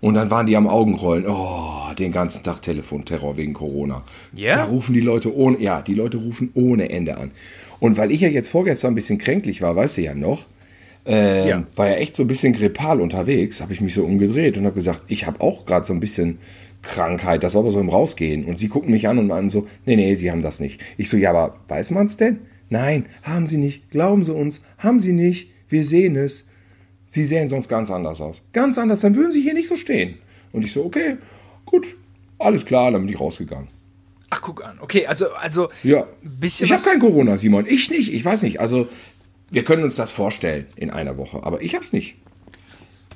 [0.00, 1.26] Und dann waren die am Augenrollen.
[1.28, 4.02] Oh, den ganzen Tag Telefonterror wegen Corona.
[4.34, 4.56] Ja?
[4.56, 7.32] Da rufen die Leute ohne, ja, die Leute rufen ohne Ende an.
[7.80, 10.46] Und weil ich ja jetzt vorgestern ein bisschen kränklich war, weißt du ja noch,
[11.06, 11.64] ähm, Ja.
[11.76, 14.74] war ja echt so ein bisschen grippal unterwegs, habe ich mich so umgedreht und habe
[14.74, 16.38] gesagt, ich habe auch gerade so ein bisschen
[16.82, 18.44] Krankheit, das war aber so im Rausgehen.
[18.44, 20.80] Und sie gucken mich an und meinen so, nee, nee, sie haben das nicht.
[20.96, 22.38] Ich so, ja, aber weiß man's denn?
[22.70, 23.90] Nein, haben sie nicht.
[23.90, 25.50] Glauben sie uns, haben sie nicht.
[25.68, 26.46] Wir sehen es.
[27.12, 28.40] Sie sehen sonst ganz anders aus.
[28.52, 30.18] Ganz anders, dann würden sie hier nicht so stehen.
[30.52, 31.16] Und ich so, okay,
[31.66, 31.96] gut,
[32.38, 33.66] alles klar, dann bin ich rausgegangen.
[34.30, 34.78] Ach, guck an.
[34.80, 36.06] Okay, also, also Ja.
[36.22, 37.66] bisschen ich habe kein Corona, Simon.
[37.68, 38.60] Ich nicht, ich weiß nicht.
[38.60, 38.86] Also,
[39.50, 42.14] wir können uns das vorstellen in einer Woche, aber ich hab's nicht.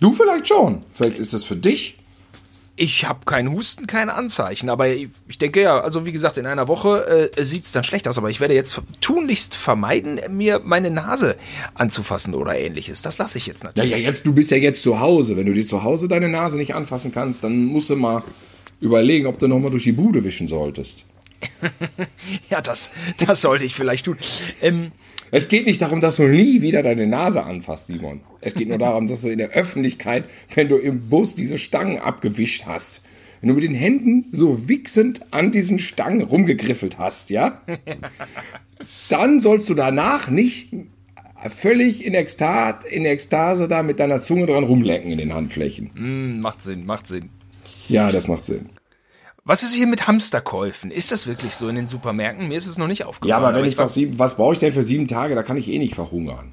[0.00, 0.82] Du vielleicht schon.
[0.92, 1.96] Vielleicht ist das für dich.
[2.76, 6.66] Ich habe keinen Husten, keine Anzeichen, aber ich denke ja, also wie gesagt, in einer
[6.66, 10.90] Woche äh, sieht es dann schlecht aus, aber ich werde jetzt tunlichst vermeiden, mir meine
[10.90, 11.36] Nase
[11.74, 13.00] anzufassen oder ähnliches.
[13.02, 13.92] Das lasse ich jetzt natürlich.
[13.92, 15.36] ja, jetzt, du bist ja jetzt zu Hause.
[15.36, 18.24] Wenn du dir zu Hause deine Nase nicht anfassen kannst, dann musst du mal
[18.80, 21.04] überlegen, ob du nochmal durch die Bude wischen solltest.
[22.50, 24.16] Ja, das, das sollte ich vielleicht tun.
[24.62, 24.92] Ähm,
[25.34, 28.20] Es geht nicht darum, dass du nie wieder deine Nase anfasst, Simon.
[28.40, 31.98] Es geht nur darum, dass du in der Öffentlichkeit, wenn du im Bus diese Stangen
[31.98, 33.02] abgewischt hast,
[33.40, 37.62] wenn du mit den Händen so wichsend an diesen Stangen rumgegriffelt hast, ja?
[39.08, 40.68] Dann sollst du danach nicht
[41.48, 45.90] völlig in, Ekstat, in Ekstase da mit deiner Zunge dran rumlecken in den Handflächen.
[45.94, 47.30] hm, macht Sinn, macht Sinn.
[47.88, 48.70] Ja, das macht Sinn.
[49.46, 50.90] Was ist hier mit Hamsterkäufen?
[50.90, 52.48] Ist das wirklich so in den Supermärkten?
[52.48, 53.28] Mir ist es noch nicht aufgefallen.
[53.28, 55.34] Ja, aber wenn ich war- doch sieben, was brauche ich denn für sieben Tage?
[55.34, 56.52] Da kann ich eh nicht verhungern.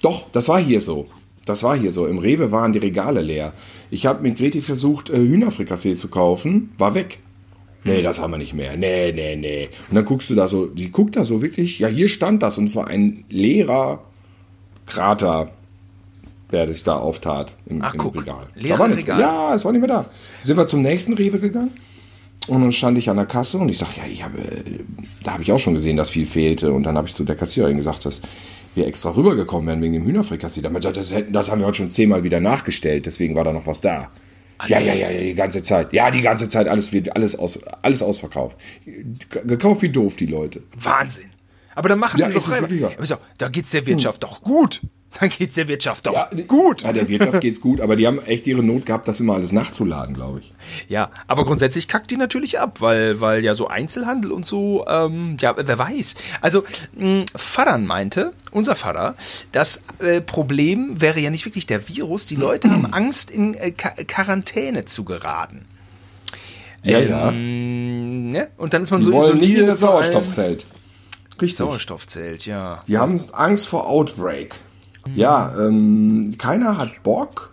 [0.00, 1.08] Doch, das war hier so.
[1.44, 2.06] Das war hier so.
[2.06, 3.52] Im Rewe waren die Regale leer.
[3.90, 6.72] Ich habe mit Greti versucht, äh, Hühnerfrikassee zu kaufen.
[6.78, 7.18] War weg.
[7.82, 8.76] Nee, das haben wir nicht mehr.
[8.76, 9.68] Nee, nee, nee.
[9.88, 12.58] Und dann guckst du da so, die guckt da so wirklich, ja, hier stand das
[12.58, 14.04] und zwar ein leerer
[14.86, 15.50] Krater,
[16.52, 18.16] der sich da auftat im, Ach, im guck.
[18.20, 18.48] Regal.
[18.54, 18.96] Leeres.
[18.96, 19.20] Regal.
[19.20, 20.04] Ja, es war nicht mehr da.
[20.44, 21.72] Sind wir zum nächsten Rewe gegangen
[22.46, 24.38] und dann stand ich an der Kasse und ich sag, ja, ich habe,
[25.22, 26.72] da habe ich auch schon gesehen, dass viel fehlte.
[26.72, 28.22] Und dann habe ich zu der Kassiererin gesagt, dass
[28.74, 30.62] wir extra rübergekommen wären wegen dem Hühnerfrikassee.
[30.62, 33.66] Damit sagt, das, das haben wir heute schon zehnmal wieder nachgestellt, deswegen war da noch
[33.66, 34.10] was da.
[34.66, 35.92] Ja, ja, ja, ja, die ganze Zeit.
[35.92, 38.58] Ja, die ganze Zeit, alles wird alles aus, alles ausverkauft.
[39.46, 40.62] Gekauft wie doof, die Leute.
[40.76, 41.30] Wahnsinn.
[41.74, 42.62] Aber dann machen Ja, die ist doch es.
[42.62, 44.82] Aber so, Da geht's der Wirtschaft doch gut.
[45.18, 46.82] Dann geht's der Wirtschaft doch Ja, gut.
[46.82, 49.52] Ja, der Wirtschaft geht's gut, aber die haben echt ihre Not gehabt, das immer alles
[49.52, 50.52] nachzuladen, glaube ich.
[50.88, 55.36] Ja, aber grundsätzlich kackt die natürlich ab, weil, weil ja so Einzelhandel und so, ähm,
[55.40, 56.14] ja, wer weiß.
[56.40, 56.64] Also,
[56.96, 59.16] mh, Vatern meinte, unser Vater,
[59.50, 63.72] das äh, Problem wäre ja nicht wirklich der Virus, die Leute haben Angst, in äh,
[63.72, 65.66] Quarantäne zu geraten.
[66.82, 67.30] Ja, ja.
[67.30, 68.48] Ähm, ne?
[68.56, 70.64] Und dann ist man Die so wollen nicht in das Sauerstoffzelt.
[71.40, 71.58] Richtig.
[71.58, 72.82] Sauerstoffzelt, ja.
[72.86, 74.54] Die haben Angst vor Outbreak.
[75.14, 77.52] Ja, ähm, keiner hat Bock,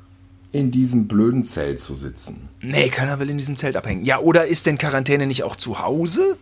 [0.51, 2.49] in diesem blöden Zelt zu sitzen.
[2.62, 4.05] Nee, keiner will in diesem Zelt abhängen.
[4.05, 6.38] Ja, oder ist denn Quarantäne nicht auch zu Hause?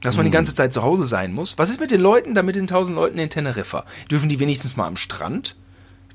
[0.00, 1.58] Dass man die ganze Zeit zu Hause sein muss?
[1.58, 3.84] Was ist mit den Leuten, da mit den tausend Leuten in Teneriffa?
[4.10, 5.56] Dürfen die wenigstens mal am Strand?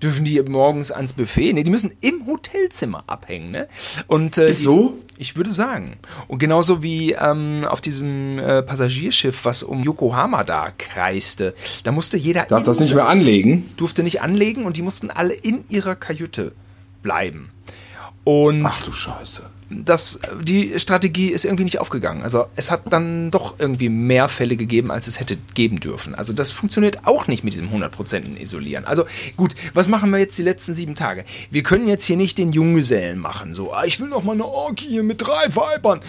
[0.02, 1.54] Dürfen die morgens ans Buffet?
[1.54, 3.68] Nee, die müssen im Hotelzimmer abhängen, ne?
[4.08, 4.98] Und, äh, Ist so?
[5.18, 5.98] Ich würde sagen.
[6.28, 12.18] Und genauso wie ähm, auf diesem äh, Passagierschiff, was um Yokohama da kreiste, da musste
[12.18, 13.70] jeder Darf das nicht mehr anlegen?
[13.78, 16.54] durfte nicht anlegen und die mussten alle in ihrer Kajüte
[17.04, 17.52] bleiben.
[18.24, 19.51] Und Ach du Scheiße.
[19.72, 22.24] Das, die Strategie ist irgendwie nicht aufgegangen.
[22.24, 26.16] Also es hat dann doch irgendwie mehr Fälle gegeben, als es hätte geben dürfen.
[26.16, 28.86] Also das funktioniert auch nicht mit diesem 100% Isolieren.
[28.86, 29.06] Also
[29.38, 31.26] gut, was machen wir jetzt die letzten sieben Tage?
[31.50, 33.54] Wir können jetzt hier nicht den Junggesellen machen.
[33.54, 36.02] So, ah, ich will noch mal eine Orgie hier mit drei Weibern.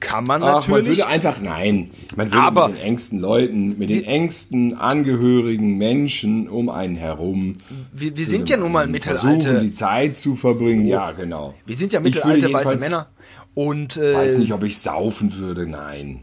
[0.00, 0.98] Kann man Ach, man natürlich.
[0.98, 6.48] würde einfach, nein, man würde Aber- mit den engsten Leuten, mit den engsten Angehörigen, Menschen
[6.48, 7.56] um einen herum.
[7.92, 9.64] wir, wir sind ja nun mal Versuchen, mittelalte.
[9.64, 10.86] die Zeit zu verbringen.
[10.86, 11.54] Ja, genau.
[11.66, 13.08] Wir sind ja mittelalte weiße Männer.
[13.54, 16.20] Und äh, weiß nicht, ob ich saufen würde, nein.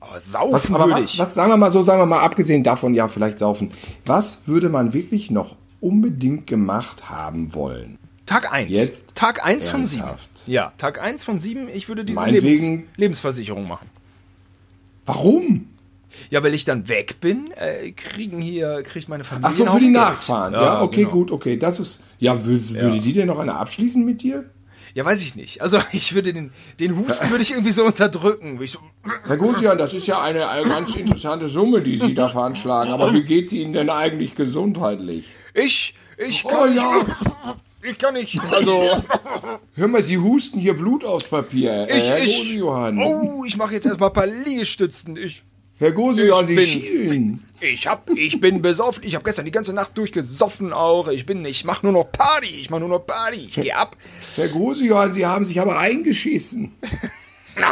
[0.00, 1.18] aber saufen Was, aber würde was, ich.
[1.20, 3.70] was, sagen wir mal so, sagen wir mal, abgesehen davon, ja, vielleicht saufen.
[4.06, 7.98] Was würde man wirklich noch unbedingt gemacht haben wollen?
[8.28, 8.70] Tag 1.
[8.70, 10.02] Jetzt Tag 1 von 7.
[10.02, 10.30] ernsthaft?
[10.46, 11.68] Ja, Tag 1 von 7.
[11.72, 13.88] Ich würde diese Lebens Lebensversicherung machen.
[15.06, 15.68] Warum?
[16.28, 19.78] Ja, weil ich dann weg bin, äh, kriegen hier, kriegt meine Familie Ach so, für
[19.78, 19.92] die Geld.
[19.92, 20.52] Nachfahren.
[20.52, 21.10] Ja, okay, genau.
[21.10, 21.56] gut, okay.
[21.56, 22.02] Das ist.
[22.18, 24.44] Ja, würdest, würde die denn noch eine abschließen mit dir?
[24.92, 25.62] Ja, weiß ich nicht.
[25.62, 28.60] Also ich würde den, den Husten würde ich irgendwie so unterdrücken.
[28.60, 28.80] Ich so,
[29.26, 32.92] Herr Gusian, das ist ja eine, eine ganz interessante Summe, die Sie da veranschlagen.
[32.92, 35.24] Aber wie geht es Ihnen denn eigentlich gesundheitlich?
[35.54, 37.06] ich, ich Oh kann ja.
[37.82, 38.40] Ich kann nicht.
[38.52, 38.72] Also,
[39.74, 41.88] Hör mal, Sie husten hier Blut aufs Papier.
[41.88, 42.38] Äh, ich, Herr ich.
[42.38, 42.98] Gosejohann.
[42.98, 45.16] Oh, ich mache jetzt erstmal ein paar Liegestützen.
[45.16, 45.42] Ich,
[45.78, 47.42] Herr Gosejohann, ich Sie bin- schielen.
[47.60, 49.04] ich hab, ich bin besoffen.
[49.04, 51.06] Ich habe gestern die ganze Nacht durchgesoffen auch.
[51.08, 52.48] Ich bin, ich mache nur noch Party.
[52.48, 53.46] Ich mache nur noch Party.
[53.48, 53.96] Ich gehe ab.
[54.34, 56.72] Herr Gosejohann, Sie haben sich aber eingeschissen.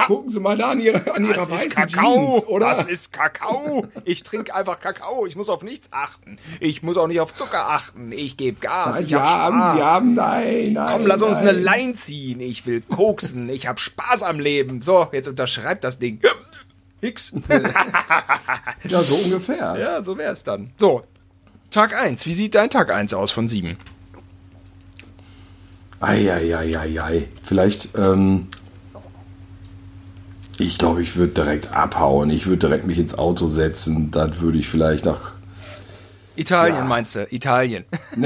[0.07, 2.31] Gucken Sie mal da an Ihrer, an Ihrer Das ist weißen Kakao.
[2.31, 2.67] Jeans, oder?
[2.71, 3.87] Das ist Kakao.
[4.05, 5.27] Ich trinke einfach Kakao.
[5.27, 6.39] Ich muss auf nichts achten.
[6.61, 8.13] Ich muss auch nicht auf Zucker achten.
[8.13, 8.95] Ich gebe Gas.
[8.97, 9.77] Nein, ich Sie hab haben, Spaß.
[9.77, 10.93] Sie haben, nein, nein.
[10.93, 11.49] Komm, lass uns nein.
[11.49, 12.41] eine Line ziehen.
[12.41, 13.49] Ich will koksen.
[13.49, 14.81] Ich hab Spaß am Leben.
[14.81, 16.21] So, jetzt unterschreibt das Ding.
[17.01, 17.33] Hix.
[18.89, 19.77] Ja, so ungefähr.
[19.79, 20.71] ja, so wär's dann.
[20.79, 21.03] So,
[21.71, 22.25] Tag 1.
[22.27, 23.77] Wie sieht dein Tag 1 aus von 7?
[26.01, 27.29] Eieieiei.
[27.43, 28.49] Vielleicht, ähm,
[30.59, 32.31] ich glaube, ich würde direkt abhauen.
[32.31, 34.11] Ich würde direkt mich ins Auto setzen.
[34.11, 35.33] Dann würde ich vielleicht nach.
[36.37, 36.85] Italien Ja.
[36.85, 37.27] meinst du?
[37.31, 37.85] Italien.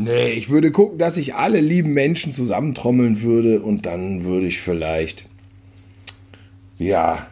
[0.00, 4.60] Nee, ich würde gucken, dass ich alle lieben Menschen zusammentrommeln würde und dann würde ich
[4.60, 5.26] vielleicht,
[6.78, 7.26] ja,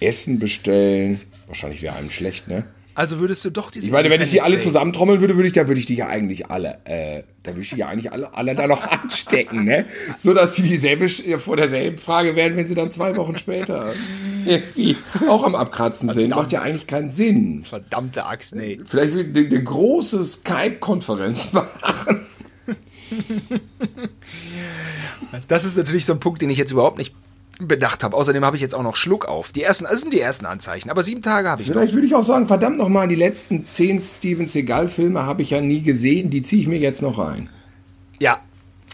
[0.00, 1.20] Essen bestellen.
[1.48, 2.64] Wahrscheinlich wäre einem schlecht, ne?
[2.98, 3.86] Also würdest du doch diese.
[3.86, 6.08] Ich meine, wenn ich die alle zusammentrommeln würde, würde ich, da würde ich die ja
[6.08, 9.86] eigentlich alle, äh, da würde ich die ja eigentlich alle, alle da noch anstecken, ne?
[10.18, 13.92] So dass die dieselbe, äh, vor derselben Frage werden, wenn sie dann zwei Wochen später
[14.46, 14.96] irgendwie
[15.28, 16.30] auch am Abkratzen sind.
[16.30, 17.62] Macht ja eigentlich keinen Sinn.
[17.62, 18.80] Verdammte Axt, nee.
[18.84, 22.26] Vielleicht will die, eine große Skype-Konferenz machen.
[25.46, 27.14] Das ist natürlich so ein Punkt, den ich jetzt überhaupt nicht
[27.60, 28.16] bedacht habe.
[28.16, 29.52] Außerdem habe ich jetzt auch noch Schluck auf.
[29.52, 30.90] Die ersten, das sind die ersten Anzeichen.
[30.90, 31.74] Aber sieben Tage habe ich noch.
[31.74, 35.60] Vielleicht würde ich auch sagen, verdammt nochmal, die letzten zehn Steven Seagal-Filme habe ich ja
[35.60, 37.48] nie gesehen, die ziehe ich mir jetzt noch rein.
[38.20, 38.38] Ja,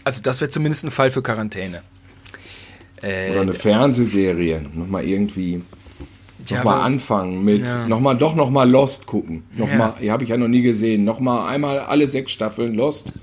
[0.03, 1.81] also das wäre zumindest ein Fall für Quarantäne.
[3.01, 5.61] Oder eine Fernsehserie, nochmal irgendwie.
[6.47, 7.87] Ja, Nochmal anfangen mit, Ja.
[7.87, 9.43] nochmal, doch nochmal Lost gucken.
[9.55, 10.13] Nochmal, Ja.
[10.13, 11.03] habe ich ja noch nie gesehen.
[11.03, 13.13] Nochmal einmal alle sechs Staffeln Lost,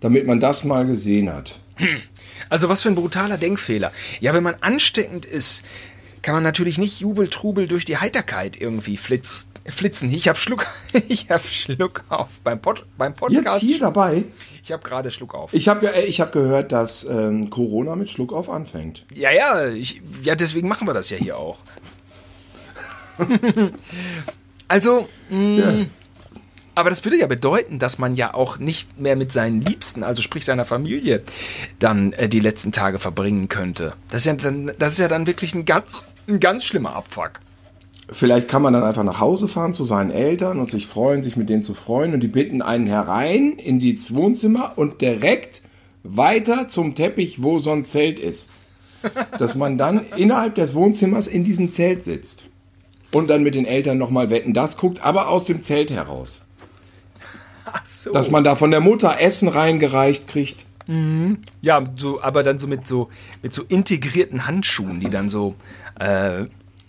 [0.00, 1.60] damit man das mal gesehen hat.
[2.48, 3.92] Also was für ein brutaler Denkfehler.
[4.20, 5.64] Ja, wenn man ansteckend ist,
[6.22, 10.12] kann man natürlich nicht Jubeltrubel durch die Heiterkeit irgendwie flitz, flitzen.
[10.12, 10.66] Ich habe Schluck,
[11.08, 13.62] ich habe Schluck auf beim, Pod, beim Jetzt Podcast.
[13.62, 14.24] hier dabei.
[14.64, 15.54] Ich habe gerade Schluck auf.
[15.54, 19.04] Ich habe äh, ich habe gehört, dass ähm, Corona mit Schluck auf anfängt.
[19.14, 21.58] Ja, ja, ich, ja, deswegen machen wir das ja hier auch.
[24.68, 25.86] also, mh, Ja.
[26.76, 30.20] Aber das würde ja bedeuten, dass man ja auch nicht mehr mit seinen Liebsten, also
[30.20, 31.22] sprich seiner Familie,
[31.78, 33.94] dann äh, die letzten Tage verbringen könnte.
[34.10, 37.40] Das ist ja dann, das ist ja dann wirklich ein ganz, ein ganz schlimmer Abfuck.
[38.10, 41.36] Vielleicht kann man dann einfach nach Hause fahren zu seinen Eltern und sich freuen, sich
[41.36, 42.12] mit denen zu freuen.
[42.12, 45.62] Und die bitten einen herein in die Wohnzimmer und direkt
[46.04, 48.52] weiter zum Teppich, wo so ein Zelt ist.
[49.38, 52.44] Dass man dann innerhalb des Wohnzimmers in diesem Zelt sitzt.
[53.14, 56.42] Und dann mit den Eltern nochmal wetten, das guckt, aber aus dem Zelt heraus.
[57.84, 58.12] So.
[58.12, 60.66] Dass man da von der Mutter Essen reingereicht kriegt.
[61.62, 63.08] ja, so, aber dann so mit so
[63.42, 65.56] mit so integrierten Handschuhen, die dann so
[65.98, 66.44] äh,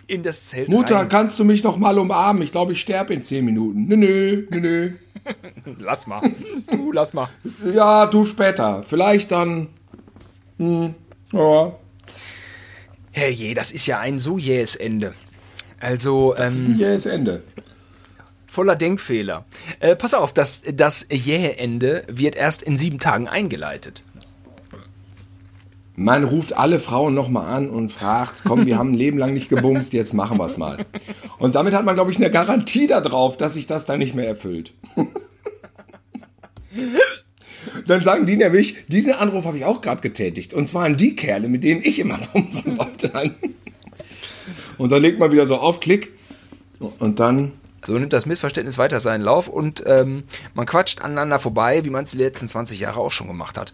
[0.06, 1.10] in das Zelt Mutter, rein.
[1.10, 2.42] kannst du mich noch mal umarmen?
[2.44, 3.88] Ich glaube, ich sterbe in zehn Minuten.
[3.88, 4.92] Nö, nö, nö, nö.
[5.80, 6.22] Lass mal.
[6.72, 7.28] Du, lass mal.
[7.74, 8.84] Ja, du später.
[8.84, 9.68] Vielleicht dann.
[10.58, 10.94] Hm,
[11.34, 11.74] ja.
[13.12, 15.14] Herrje, das ist ja ein so jähes Ende.
[15.80, 17.44] Also, Das ist ähm, ein jähes Ende.
[18.58, 19.46] Voller Denkfehler.
[19.80, 24.04] Äh, pass auf, das, das jähe Ende wird erst in sieben Tagen eingeleitet.
[25.96, 29.50] Man ruft alle Frauen nochmal an und fragt, komm, wir haben ein Leben lang nicht
[29.50, 30.88] gebumst, jetzt machen wir es mal.
[31.38, 34.28] Und damit hat man, glaube ich, eine Garantie darauf, dass sich das dann nicht mehr
[34.28, 34.74] erfüllt.
[37.86, 40.54] Dann sagen die nämlich, diesen Anruf habe ich auch gerade getätigt.
[40.54, 43.36] Und zwar an die Kerle, mit denen ich immer bumsen wollte.
[44.80, 46.12] Und dann legt man wieder so auf, Klick.
[46.80, 47.54] Und dann,
[47.86, 52.04] So nimmt das Missverständnis weiter seinen Lauf und ähm, man quatscht aneinander vorbei, wie man
[52.04, 53.74] es die letzten 20 Jahre auch schon gemacht hat.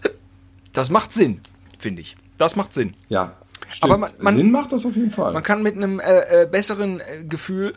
[0.74, 1.40] Das macht Sinn,
[1.80, 2.16] finde ich.
[2.38, 2.96] Das macht Sinn.
[3.10, 3.36] ja.
[3.70, 3.92] Stimmt.
[3.92, 5.32] Aber man- man- Sinn macht das auf jeden Fall.
[5.34, 7.74] Man kann mit einem äh, äh, besseren äh, Gefühl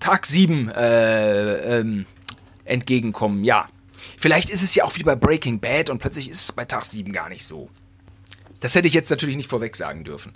[0.00, 2.06] Tag 7 äh, ähm,
[2.64, 3.68] entgegenkommen, ja.
[4.18, 6.84] Vielleicht ist es ja auch wie bei Breaking Bad und plötzlich ist es bei Tag
[6.84, 7.68] 7 gar nicht so.
[8.60, 10.32] Das hätte ich jetzt natürlich nicht vorweg sagen dürfen.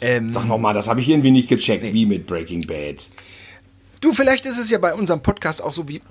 [0.00, 3.06] Ähm, Sag nochmal, das habe ich irgendwie nicht gecheckt, wie mit Breaking Bad.
[4.02, 6.02] Du, vielleicht ist es ja bei unserem Podcast auch so wie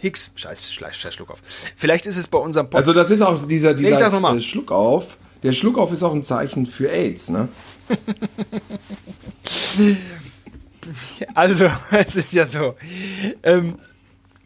[0.00, 1.42] Hicks, scheiß, scheiß, scheiß Schluck auf.
[1.76, 2.88] Vielleicht ist es bei unserem Podcast.
[2.88, 4.40] Also das ist auch dieser, dieser ich sag's noch mal.
[4.40, 5.16] Schluck auf.
[5.42, 7.48] Der Schluck auf ist auch ein Zeichen für AIDS, ne?
[11.34, 12.74] also, es ist ja so.
[13.42, 13.78] Ähm,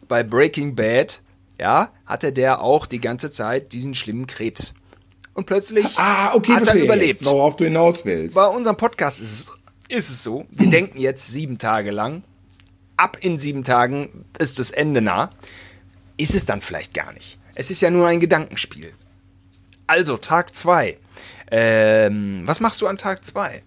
[0.07, 1.21] bei Breaking Bad,
[1.59, 4.73] ja, hatte der auch die ganze Zeit diesen schlimmen Krebs.
[5.33, 7.21] Und plötzlich ah, okay, hat er überlebt.
[7.21, 8.35] Jetzt, worauf du hinaus willst.
[8.35, 9.51] Bei unserem Podcast ist es,
[9.87, 12.23] ist es so, wir denken jetzt sieben Tage lang,
[13.01, 15.31] ab in sieben Tagen ist das Ende nah.
[16.17, 17.37] Ist es dann vielleicht gar nicht.
[17.55, 18.93] Es ist ja nur ein Gedankenspiel.
[19.87, 20.97] Also, Tag zwei.
[21.49, 23.63] Ähm, was machst du an Tag zwei?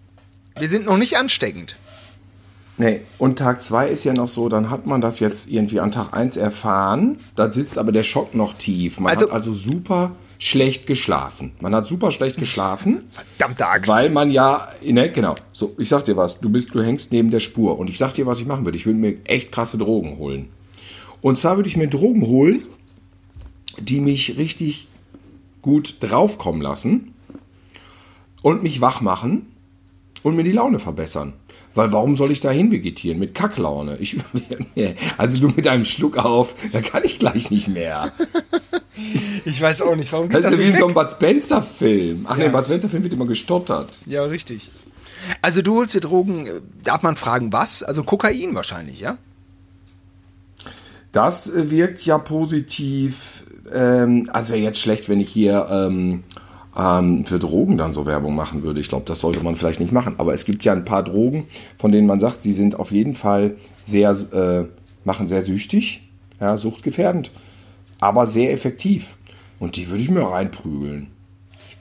[0.57, 1.75] Wir sind noch nicht ansteckend.
[2.77, 5.93] Nee, und Tag 2 ist ja noch so, dann hat man das jetzt irgendwie an
[5.93, 8.99] Tag 1 erfahren, da sitzt aber der Schock noch tief.
[8.99, 11.51] Man also, hat also super schlecht geschlafen.
[11.59, 13.05] Man hat super schlecht geschlafen.
[13.11, 13.91] Verdammte Axt.
[13.91, 17.31] Weil man ja, ne, genau, so, ich sag dir was, du bist, du hängst neben
[17.31, 18.77] der Spur und ich sag dir, was ich machen würde.
[18.77, 20.49] Ich würde mir echt krasse Drogen holen.
[21.21, 22.63] Und zwar würde ich mir Drogen holen,
[23.79, 24.87] die mich richtig
[25.61, 27.13] gut draufkommen lassen
[28.41, 29.47] und mich wach machen
[30.25, 31.33] und mir die Laune verbessern.
[31.75, 33.19] Weil warum soll ich da hinvegetieren?
[33.19, 33.97] Mit Kacklaune.
[33.99, 34.17] Ich,
[35.19, 38.11] also du mit einem Schluck auf, da kann ich gleich nicht mehr.
[39.43, 42.25] Ich weiß auch nicht, warum geht das ist ja wie in so einem Bud Spencer-Film.
[42.29, 42.45] Ach ja.
[42.45, 44.01] nee, Bud Spencer-Film wird immer gestottert.
[44.05, 44.71] Ja, richtig.
[45.41, 47.83] Also du holst dir Drogen, äh, darf man fragen, was?
[47.83, 49.17] Also Kokain wahrscheinlich, ja?
[51.11, 53.43] Das äh, wirkt ja positiv.
[53.71, 56.23] Ähm, also wäre jetzt schlecht, wenn ich hier ähm,
[56.77, 58.79] ähm, für Drogen dann so Werbung machen würde.
[58.79, 60.15] Ich glaube, das sollte man vielleicht nicht machen.
[60.17, 63.15] Aber es gibt ja ein paar Drogen, von denen man sagt, sie sind auf jeden
[63.15, 64.65] Fall sehr, äh,
[65.03, 66.09] machen sehr süchtig,
[66.39, 67.31] ja, suchtgefährdend,
[67.99, 69.15] aber sehr effektiv.
[69.59, 71.07] Und die würde ich mir reinprügeln.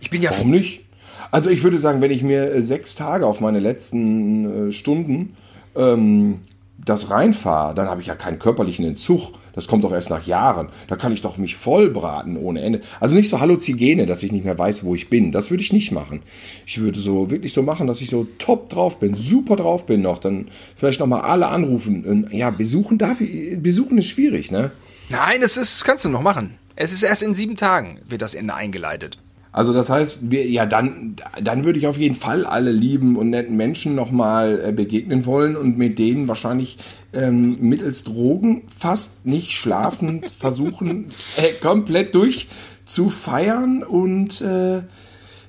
[0.01, 0.31] Ich bin ja.
[0.31, 0.83] Warum nicht?
[1.31, 5.37] Also ich würde sagen, wenn ich mir äh, sechs Tage auf meine letzten äh, Stunden
[5.75, 6.41] ähm,
[6.79, 9.33] das reinfahre, dann habe ich ja keinen körperlichen Entzug.
[9.55, 10.69] Das kommt doch erst nach Jahren.
[10.89, 12.81] Da kann ich doch mich vollbraten ohne Ende.
[13.01, 15.33] Also nicht so Halluzigene, dass ich nicht mehr weiß, wo ich bin.
[15.33, 16.23] Das würde ich nicht machen.
[16.67, 20.03] Ich würde so wirklich so machen, dass ich so top drauf bin, super drauf bin
[20.03, 20.19] noch.
[20.19, 22.29] Dann vielleicht nochmal alle anrufen.
[22.33, 24.71] Ja, besuchen darf ich, besuchen ist schwierig, ne?
[25.09, 26.59] Nein, es ist, kannst du noch machen.
[26.77, 29.19] Es ist erst in sieben Tagen wird das Ende eingeleitet.
[29.55, 33.31] Also das heißt, wir, ja, dann, dann würde ich auf jeden Fall alle lieben und
[33.31, 36.77] netten Menschen nochmal äh, begegnen wollen und mit denen wahrscheinlich
[37.13, 42.49] ähm, mittels Drogen fast nicht schlafend versuchen, äh, komplett durch
[42.85, 44.83] zu feiern und äh,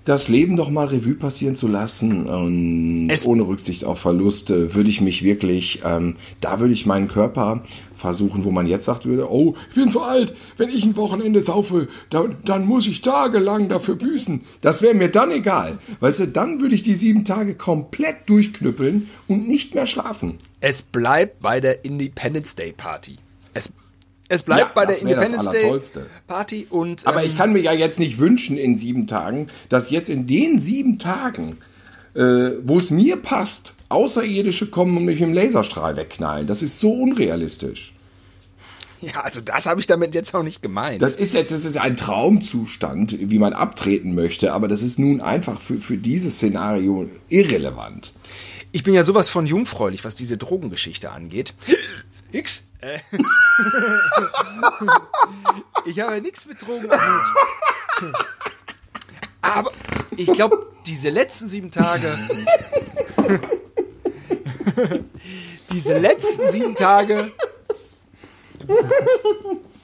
[0.05, 4.89] das Leben doch mal Revue passieren zu lassen und es ohne Rücksicht auf Verluste würde
[4.89, 7.63] ich mich wirklich, ähm, da würde ich meinen Körper
[7.95, 11.41] versuchen, wo man jetzt sagt würde, oh, ich bin so alt, wenn ich ein Wochenende
[11.41, 14.41] saufe, dann, dann muss ich tagelang dafür büßen.
[14.61, 15.79] Das wäre mir dann egal.
[15.99, 20.37] Weißt du, dann würde ich die sieben Tage komplett durchknüppeln und nicht mehr schlafen.
[20.59, 23.17] Es bleibt bei der Independence Day Party.
[24.27, 25.79] Es bleibt ja, bei der Independence Day
[26.27, 27.05] Party und.
[27.05, 30.25] Aber ähm, ich kann mir ja jetzt nicht wünschen in sieben Tagen, dass jetzt in
[30.25, 31.57] den sieben Tagen,
[32.15, 36.47] äh, wo es mir passt, Außerirdische kommen und mich im Laserstrahl wegknallen.
[36.47, 37.93] Das ist so unrealistisch.
[39.01, 41.01] Ja, also das habe ich damit jetzt auch nicht gemeint.
[41.01, 45.21] Das ist jetzt das ist ein Traumzustand, wie man abtreten möchte, aber das ist nun
[45.21, 48.13] einfach für, für dieses Szenario irrelevant.
[48.71, 51.53] Ich bin ja sowas von jungfräulich, was diese Drogengeschichte angeht.
[52.31, 52.64] X?
[52.85, 52.99] Äh.
[55.85, 56.87] ich habe nichts mit Hut.
[59.41, 59.71] Aber
[60.15, 62.15] ich glaube, diese letzten sieben Tage.
[65.71, 67.31] diese letzten sieben Tage.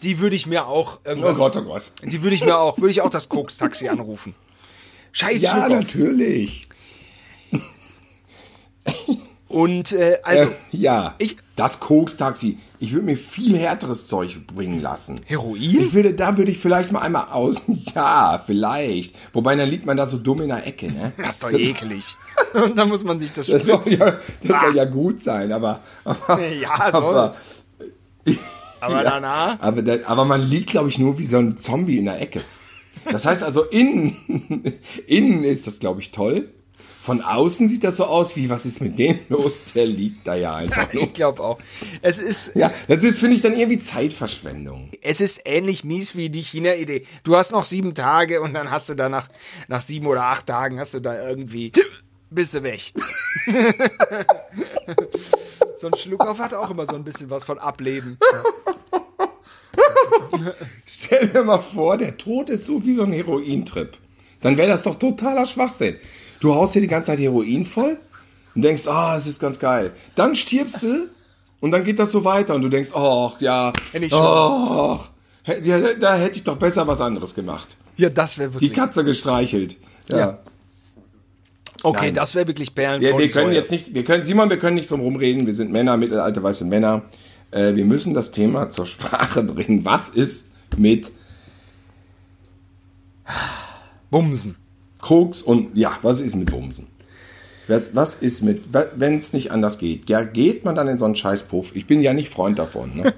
[0.04, 1.40] Die würde ich mir auch irgendwas.
[1.40, 1.92] Oh Gott, oh Gott.
[2.04, 4.36] Die würde ich mir auch, würde ich auch das Koks-Taxi anrufen.
[5.12, 5.44] Scheiße.
[5.44, 6.70] Ja, natürlich.
[9.52, 10.46] Und äh, also.
[10.46, 11.16] Äh, ja.
[11.18, 12.58] Ich, das Koks-Taxi.
[12.80, 15.22] Ich würde mir viel härteres Zeug bringen lassen.
[15.26, 15.62] Heroin?
[15.62, 17.62] Ich würde, da würde ich vielleicht mal einmal aus.
[17.94, 19.16] Ja, vielleicht.
[19.34, 21.12] Wobei dann liegt man da so dumm in der Ecke, ne?
[21.18, 22.04] Das ist doch das, eklig.
[22.54, 24.62] Und dann muss man sich das Das, soll ja, das ah.
[24.62, 25.82] soll ja gut sein, aber.
[26.04, 27.04] aber ja, soll.
[27.04, 27.36] Aber,
[28.80, 29.60] aber ja, danach.
[29.60, 32.42] Aber, aber man liegt, glaube ich, nur wie so ein Zombie in der Ecke.
[33.10, 36.50] Das heißt also, innen, innen ist das, glaube ich, toll.
[37.02, 39.62] Von außen sieht das so aus wie, was ist mit dem los?
[39.74, 41.02] Der liegt da ja einfach nur.
[41.02, 41.58] ich glaube auch.
[42.04, 42.56] Es ist.
[42.56, 44.92] Ja, das ist, finde ich, dann irgendwie Zeitverschwendung.
[45.02, 47.08] Es ist ähnlich mies wie die China-Idee.
[47.24, 49.30] Du hast noch sieben Tage und dann hast du da nach,
[49.68, 51.72] nach sieben oder acht Tagen hast du da irgendwie.
[52.30, 52.94] Bist du weg.
[55.78, 58.20] so ein Schluckauf hat auch immer so ein bisschen was von Ableben.
[60.86, 63.98] Stell dir mal vor, der Tod ist so wie so ein Herointrip.
[64.42, 65.98] Dann wäre das doch totaler Schwachsinn.
[66.42, 67.98] Du haust dir die ganze Zeit Heroin voll
[68.56, 69.92] und denkst, ah, oh, es ist ganz geil.
[70.16, 71.08] Dann stirbst du
[71.62, 73.72] Und dann geht das so weiter und du denkst, ach ja,
[75.64, 77.78] ja, da hätte ich doch besser was anderes gemacht.
[77.98, 78.74] Ja, das wäre Die wirklich.
[78.74, 79.78] Katze gestreichelt.
[80.12, 80.18] Ja.
[80.18, 80.40] Ja.
[81.84, 82.14] okay, Nein.
[82.16, 84.58] das wäre wirklich Perlen Wir, vor wir die können jetzt nicht, wir können, Simon, wir
[84.58, 85.46] können nicht drum rumreden.
[85.46, 87.04] Wir sind Männer, mittelalte weiße Männer.
[87.52, 89.86] Äh, wir müssen das Thema zur Sprache bringen.
[89.86, 91.12] Was ist mit
[94.10, 94.56] Bumsen.
[95.02, 96.88] Koks und, ja, was ist mit Bumsen?
[97.68, 98.64] Was, was ist mit,
[98.96, 100.10] wenn es nicht anders geht?
[100.10, 101.74] Ja, geht man dann in so einen Scheißpuff?
[101.76, 102.98] Ich bin ja nicht Freund davon.
[102.98, 103.14] Ne?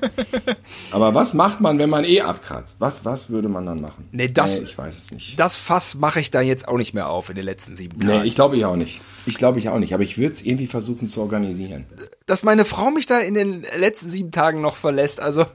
[0.91, 2.75] Aber was macht man, wenn man eh abkratzt?
[2.79, 4.07] Was, was würde man dann machen?
[4.11, 5.39] Nee, das- ich weiß es nicht.
[5.39, 8.19] Das Fass mache ich da jetzt auch nicht mehr auf in den letzten sieben Tagen.
[8.21, 9.01] Nee, ich glaube ich auch nicht.
[9.25, 9.93] Ich glaube ich auch nicht.
[9.93, 11.85] Aber ich würde es irgendwie versuchen zu organisieren.
[12.27, 15.45] Dass meine Frau mich da in den letzten sieben Tagen noch verlässt, also,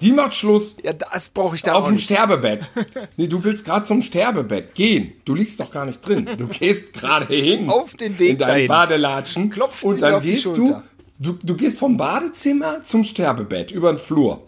[0.00, 0.76] Die macht Schluss.
[0.82, 1.98] ja, das brauche ich da Auf dem.
[1.98, 2.70] Sterbebett.
[3.16, 5.12] Nee, du willst gerade zum Sterbebett gehen.
[5.24, 6.28] Du liegst doch gar nicht drin.
[6.36, 7.68] Du gehst gerade hin.
[7.68, 8.68] Auf den Weg In deinen dahin.
[8.68, 9.50] Badelatschen.
[9.50, 10.82] Klopft und sie dann mir auf die gehst du, Schulter.
[11.18, 11.32] du.
[11.42, 14.42] Du gehst vom Badezimmer zum Sterbebett über den Flur.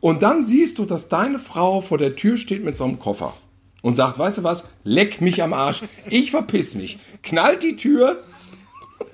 [0.00, 3.34] Und dann siehst du, dass deine Frau vor der Tür steht mit so einem Koffer.
[3.82, 4.68] Und sagt, weißt du was?
[4.82, 5.84] Leck mich am Arsch.
[6.10, 6.98] Ich verpiss mich.
[7.22, 8.16] Knallt die Tür.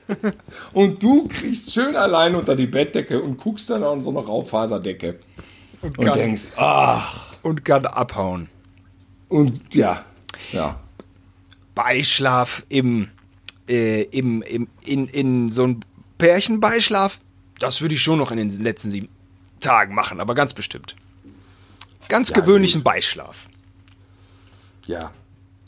[0.72, 5.18] Und du kriegst schön allein unter die Bettdecke und guckst dann an so eine Rauffaserdecke.
[5.85, 7.35] Und, kann- denkst, ach.
[7.43, 8.49] Und kann abhauen.
[9.28, 10.05] Und ja,
[10.53, 10.80] ja.
[11.74, 13.09] Beischlaf im,
[13.68, 15.80] äh, im, im, in, in so ein
[16.18, 17.20] Pärchenbeischlaf,
[17.59, 19.09] das würde ich schon noch in den letzten sieben
[19.61, 20.97] Tagen machen, aber ganz bestimmt.
[22.09, 23.49] Ganz Ja, gewöhnlichen Beischlaf.
[24.87, 25.11] Ja,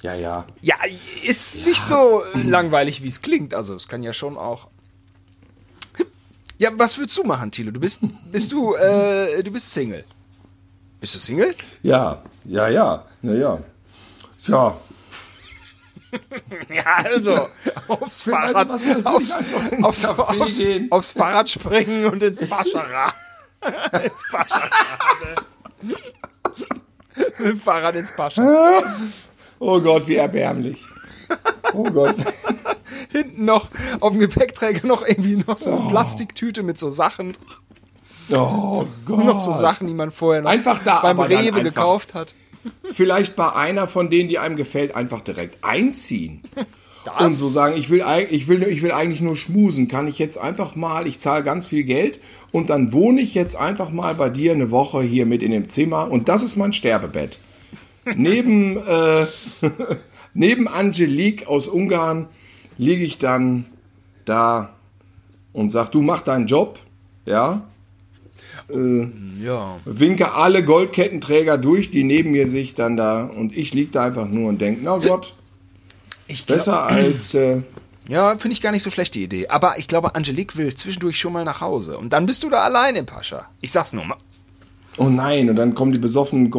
[0.03, 0.45] ja, ja.
[0.62, 0.77] Ja,
[1.25, 3.55] ist nicht so langweilig, wie es klingt.
[3.55, 4.69] Also es kann ja schon auch.
[6.59, 7.71] Ja, was würdest du machen, Thilo?
[7.71, 8.03] Du bist,
[8.33, 10.05] bist du, äh, du bist Single.
[11.01, 11.51] Bist du Single?
[11.83, 13.59] Ja, ja, ja, ja, ja.
[14.39, 14.77] Tja,
[16.75, 17.49] Ja, also
[17.89, 19.33] aufs Fahrrad, was, aufs,
[19.83, 23.13] aufs, aufs, aufs Fahrrad springen und ins Baschara.
[24.03, 24.71] ins Baschara.
[27.17, 28.83] Mit dem Fahrrad ins Baschara.
[29.59, 30.83] oh Gott, wie erbärmlich.
[31.74, 32.16] Oh Gott.
[33.11, 33.68] Hinten noch
[34.01, 37.33] auf dem Gepäckträger noch irgendwie noch so eine Plastiktüte mit so Sachen.
[38.33, 39.24] Oh Gott.
[39.24, 41.62] Noch so Sachen, die man vorher noch Einfach da, beim Rewe einfach.
[41.62, 42.35] gekauft hat.
[42.91, 46.43] Vielleicht bei einer von denen, die einem gefällt, einfach direkt einziehen.
[47.05, 49.87] Das, Und so sagen, ich will, ich, will, ich will eigentlich nur schmusen.
[49.87, 52.18] Kann ich jetzt einfach mal, ich zahle ganz viel Geld
[52.51, 55.68] und dann wohne ich jetzt einfach mal bei dir eine Woche hier mit in dem
[55.68, 57.39] Zimmer und das ist mein Sterbebett.
[58.16, 59.27] neben, äh,
[60.37, 62.28] neben Angelique aus Ungarn
[62.78, 63.64] liege ich dann
[64.24, 64.70] da
[65.53, 66.78] und sag, du mach deinen Job,
[67.24, 67.62] ja,
[69.41, 69.78] Ja.
[69.84, 74.28] winke alle Goldkettenträger durch, die neben mir sich dann da und ich lieg da einfach
[74.28, 75.34] nur und denk, na Gott,
[76.26, 77.62] Ich glaub, besser als äh,
[78.09, 79.49] Ja, finde ich gar nicht so schlecht die Idee.
[79.49, 81.97] Aber ich glaube, Angelique will zwischendurch schon mal nach Hause.
[81.99, 83.47] Und dann bist du da allein im Pascha.
[83.61, 84.16] Ich sag's nur mal.
[84.99, 86.51] oh nein und dann kommen die besoffenen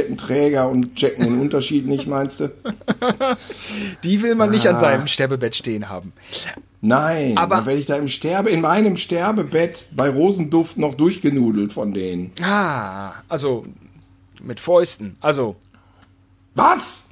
[0.00, 2.50] Goldkettenträger und checken den Unterschied nicht, meinst du?
[4.04, 4.80] Die will man nicht an Ah.
[4.80, 6.12] seinem Sterbebett stehen haben.
[6.82, 11.72] Nein, Aber- dann werde ich da im Sterbe in meinem Sterbebett bei Rosenduft noch durchgenudelt
[11.72, 12.32] von denen.
[12.42, 13.64] Ah, also
[14.42, 15.16] mit Fäusten.
[15.20, 15.56] Also,
[16.54, 17.04] Was?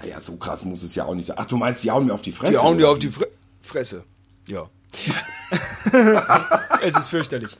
[0.00, 1.36] Naja, so krass muss es ja auch nicht sein.
[1.38, 2.52] Ach, du meinst, die hauen mir auf die Fresse?
[2.52, 3.28] die hauen dir auf die Fre
[3.62, 4.04] Fresse.
[4.46, 4.68] Ja.
[6.82, 7.56] es ist fürchterlich.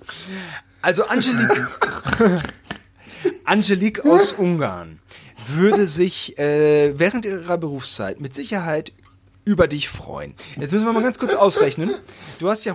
[0.83, 1.67] Also Angelique.
[3.45, 4.99] Angelique aus Ungarn
[5.49, 8.93] würde sich äh, während ihrer Berufszeit mit Sicherheit
[9.45, 10.35] über dich freuen.
[10.57, 11.95] Jetzt müssen wir mal ganz kurz ausrechnen.
[12.39, 12.73] Du hast ja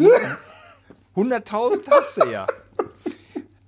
[1.15, 2.45] 100.000 hast du ja.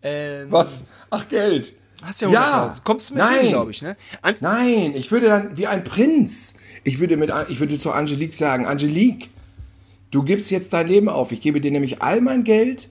[0.03, 0.85] Ähm, Was?
[1.09, 1.73] Ach, Geld.
[2.01, 2.33] Hast ja 100.000.
[2.33, 2.75] Ja.
[2.83, 3.49] Kommst du mit Nein.
[3.49, 3.95] glaube ich, ne?
[4.21, 6.55] An Nein, ich würde dann wie ein Prinz.
[6.83, 9.29] Ich würde, mit, ich würde zu Angelique sagen, Angelique,
[10.11, 11.31] du gibst jetzt dein Leben auf.
[11.31, 12.89] Ich gebe dir nämlich all mein Geld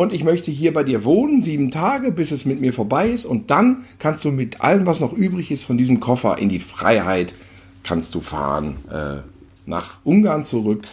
[0.00, 3.26] und ich möchte hier bei dir wohnen, sieben Tage, bis es mit mir vorbei ist.
[3.26, 6.58] Und dann kannst du mit allem, was noch übrig ist von diesem Koffer in die
[6.58, 7.34] Freiheit,
[7.82, 9.18] kannst du fahren äh,
[9.66, 10.84] nach Ungarn zurück.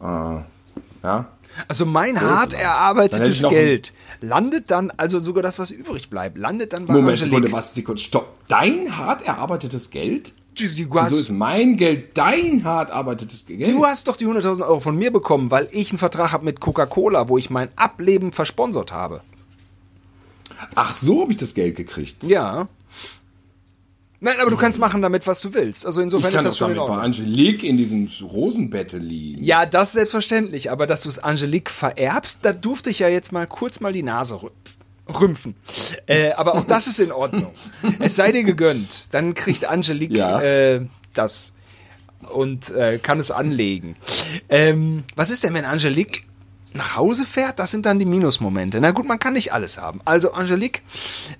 [0.00, 1.28] Äh, ja.
[1.68, 2.52] Also mein hart.
[2.52, 6.94] Dann hätte erarbeitetes Geld landet dann, also sogar das, was übrig bleibt, landet dann bei
[6.94, 7.36] Moment, Angelique.
[7.36, 8.34] Sekunde, was, Sekunde, stopp.
[8.48, 10.32] Dein hart erarbeitetes Geld?
[10.62, 13.66] Hast, ist mein Geld dein hart erarbeitetes Geld?
[13.66, 16.60] du hast doch die 100.000 Euro von mir bekommen, weil ich einen Vertrag habe mit
[16.60, 19.22] Coca-Cola, wo ich mein Ableben versponsert habe.
[20.74, 22.24] Ach, so habe ich das Geld gekriegt.
[22.24, 22.68] Ja.
[24.22, 25.86] Nein, aber du kannst machen damit, was du willst.
[25.86, 26.98] Also Ich insofern kann ist das schon damit bei.
[26.98, 29.42] Angelique in diesem Rosenbette liegen.
[29.42, 30.70] Ja, das selbstverständlich.
[30.70, 34.02] Aber dass du es Angelique vererbst, da durfte ich ja jetzt mal kurz mal die
[34.02, 34.50] Nase rümpf-
[35.18, 35.54] rümpfen.
[36.06, 37.52] Äh, aber auch das ist in Ordnung.
[37.98, 39.06] Es sei dir gegönnt.
[39.12, 40.40] Dann kriegt Angelique Ja.
[40.40, 41.52] äh, das
[42.32, 43.96] und äh, kann es anlegen.
[44.48, 46.24] Ähm, was ist denn, wenn Angelique
[46.72, 48.80] nach Hause fährt, das sind dann die Minusmomente.
[48.80, 50.00] Na gut, man kann nicht alles haben.
[50.04, 50.82] Also, Angelique,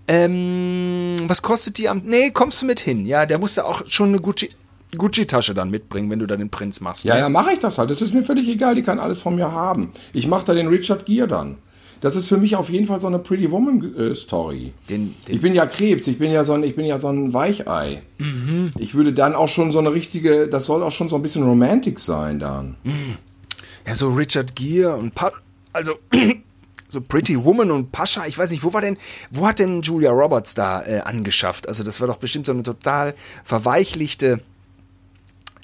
[0.09, 2.03] ähm, was kostet die am.
[2.05, 3.07] Nee, kommst du mit hin?
[3.07, 4.51] Ja, der muss ja auch schon eine Gucci.
[4.99, 7.05] Gucci-Tasche dann mitbringen, wenn du dann den Prinz machst.
[7.05, 7.91] Ja, ja, mache ich das halt.
[7.93, 8.75] Das ist mir völlig egal.
[8.75, 9.93] Die kann alles von mir haben.
[10.13, 11.59] Ich mache da den Richard Gere dann.
[12.01, 14.73] Das ist für mich auf jeden Fall so eine Pretty Woman äh, Story.
[14.89, 17.09] Den- den- ich bin ja Krebs, ich bin ja so ein, ich bin ja so
[17.09, 18.03] ein Weichei.
[18.19, 18.71] Mhm.
[18.79, 21.43] Ich würde dann auch schon so eine richtige, das soll auch schon so ein bisschen
[21.45, 22.77] Romantic sein dann.
[23.87, 25.33] Ja, so Richard Gere und pa
[25.73, 25.93] also
[26.89, 28.97] so Pretty Woman und Pascha, ich weiß nicht, wo war denn,
[29.31, 31.69] wo hat denn Julia Roberts da äh, angeschafft?
[31.69, 34.41] Also das war doch bestimmt so eine total verweichlichte,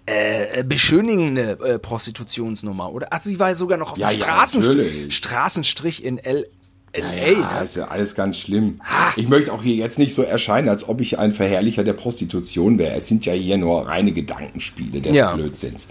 [0.06, 3.12] äh, beschönigende äh, Prostitutionsnummer, oder?
[3.12, 5.16] Also sie war sogar noch auf Ja, dem ja, Straßenstrich, natürlich.
[5.16, 6.46] Straßenstrich in L
[6.94, 7.02] LA.
[7.40, 7.64] Ja, ne?
[7.64, 8.80] ist ja alles ganz schlimm.
[9.16, 12.78] Ich möchte auch hier jetzt nicht so erscheinen, als ob ich ein Verherrlicher der Prostitution
[12.78, 12.94] wäre.
[12.96, 15.34] Es sind ja hier nur reine Gedankenspiele des Ja.
[15.34, 15.88] Blödsinns.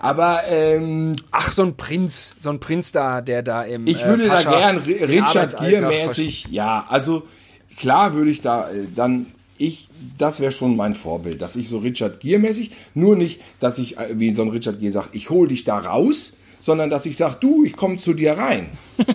[0.00, 4.24] Aber ähm, Ach, so ein Prinz, so ein Prinz da, der da im Ich würde
[4.24, 7.22] äh, da Pascha gern Ri- den Richard Gere mäßig, ja, also
[7.78, 9.26] klar würde ich da äh, dann
[9.62, 9.88] ich
[10.18, 13.98] das wäre schon mein Vorbild, dass ich so Richard Gere mäßig, nur nicht, dass ich
[13.98, 17.16] äh, wie so ein Richard Gere sagt, ich hol dich da raus, sondern dass ich
[17.16, 18.68] sag, du, ich komme zu dir rein.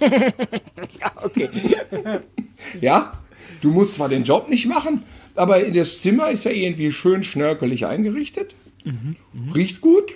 [1.00, 1.50] Ja, okay.
[2.82, 3.12] Ja?
[3.62, 5.04] Du musst zwar den Job nicht machen,
[5.36, 8.56] aber in das Zimmer ist ja irgendwie schön schnörkelig eingerichtet.
[9.54, 10.16] Riecht gut.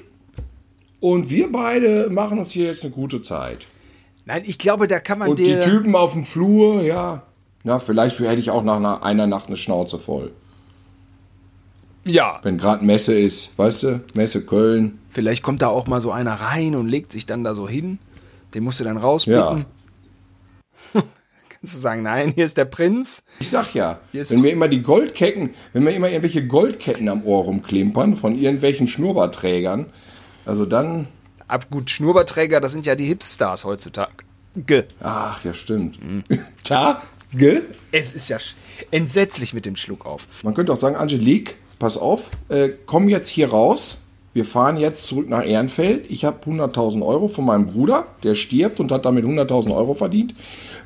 [0.99, 3.67] Und wir beide machen uns hier jetzt eine gute Zeit.
[4.25, 7.23] Nein, ich glaube, da kann man Und die Typen auf dem Flur, ja.
[7.64, 10.32] Na, vielleicht hätte ich auch nach einer, Nacht eine Schnauze voll.
[12.03, 14.01] ja, Wenn gerade Messe ist, weißt du?
[14.16, 14.99] Messe Köln.
[15.09, 17.99] Vielleicht kommt da auch mal so einer rein und legt sich dann da so hin.
[18.53, 19.66] Den musst du dann rausblicken.
[20.93, 23.24] Kannst du sagen, nein, hier ist der Prinz.
[23.39, 27.43] Ich sag ja, wenn mir immer die Goldketten, wenn mir immer irgendwelche Goldketten am Ohr
[27.43, 29.86] rumklimpern von irgendwelchen Schnurrbartträgern,
[30.45, 31.07] also dann,
[31.47, 34.24] Ab gut, Schnurrbartträger, das sind ja die Hipstars heutzutage.
[34.55, 34.86] Ge.
[35.01, 36.01] ach ja, stimmt.
[36.01, 36.24] Mhm.
[37.32, 37.63] Tage?
[37.91, 38.38] Es ist ja
[38.91, 40.27] entsetzlich mit dem Schluck auf.
[40.43, 43.97] Man könnte auch sagen, Angelique, pass auf, äh, komm jetzt hier raus.
[44.34, 46.09] Wir fahren jetzt zurück nach Ehrenfeld.
[46.09, 50.34] Ich habe 100.000 Euro von meinem Bruder, der stirbt und hat damit 100.000 Euro verdient.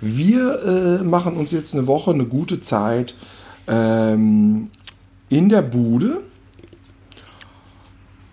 [0.01, 3.13] Wir äh, machen uns jetzt eine Woche eine gute Zeit
[3.67, 4.71] ähm,
[5.29, 6.21] in der Bude.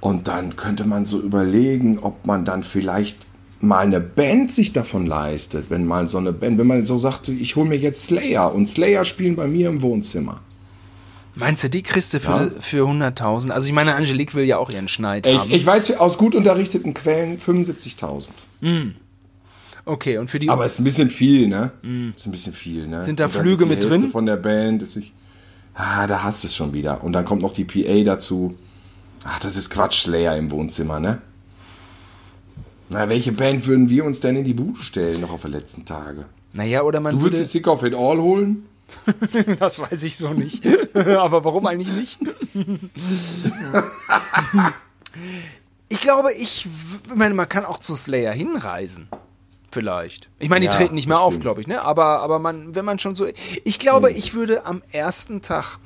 [0.01, 3.27] Und dann könnte man so überlegen, ob man dann vielleicht
[3.63, 7.29] mal eine Band sich davon leistet, wenn mal so eine Band, wenn man so sagt,
[7.29, 10.41] ich hole mir jetzt Slayer und Slayer spielen bei mir im Wohnzimmer.
[11.35, 12.51] Meinst du, die kriegst du für, Ja.
[12.61, 13.51] für 100.000?
[13.51, 15.49] Also ich meine, Angelique will ja auch ihren Schneid haben.
[15.49, 18.29] Ich, ich weiß aus gut unterrichteten Quellen 75.000.
[19.87, 20.49] okay, und für die...
[20.51, 21.73] Aber ist ein bisschen viel, ne?
[22.15, 23.05] Ist ein bisschen viel, ne?
[23.05, 24.11] Sind da Flüge mit Hälfte drin?
[24.11, 25.13] Von der Band ist ich.
[25.75, 27.03] Ah, da hast du es schon wieder.
[27.03, 28.55] Und dann kommt noch die PA dazu.
[29.25, 31.23] Ach, das ist Quatsch, Slayer im Wohnzimmer, ne?
[32.93, 35.85] Na, welche Band würden wir uns denn in die Bude stellen, noch auf die letzten
[35.85, 36.27] Tage?
[36.53, 37.37] naja, oder man Du würde...
[37.37, 38.67] würdest die Sick of It All holen?
[39.59, 40.63] Das weiß ich so nicht.
[40.95, 42.19] Aber warum eigentlich nicht?
[45.89, 46.67] ich glaube, ich,
[47.07, 49.09] ich meine, man kann auch zu Slayer hinreisen.
[49.71, 50.29] Vielleicht.
[50.39, 51.81] Ich meine, die Ja, treten nicht mehr auf, glaube ich, ne?
[51.83, 53.27] Aber, aber man, wenn man schon so.
[53.65, 55.79] Ich glaube, ich würde am ersten Tag,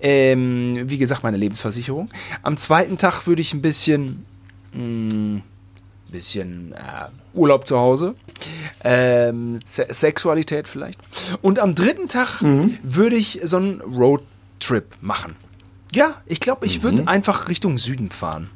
[0.00, 2.08] ähm, wie gesagt, meine Lebensversicherung.
[2.42, 4.24] Am zweiten Tag würde ich ein bisschen,
[4.72, 5.42] mh,
[6.10, 6.78] bisschen äh,
[7.34, 8.14] Urlaub zu Hause,
[8.84, 10.98] ähm, Se Sexualität vielleicht.
[11.42, 12.78] Und am dritten Tag Mhm.
[12.82, 15.36] würde ich so einen Roadtrip machen.
[15.92, 17.08] Ja, ich glaube, ich würde Mhm.
[17.08, 18.50] einfach Richtung Süden fahren.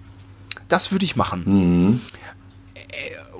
[0.69, 1.43] Das würde ich machen.
[1.47, 2.01] Mhm.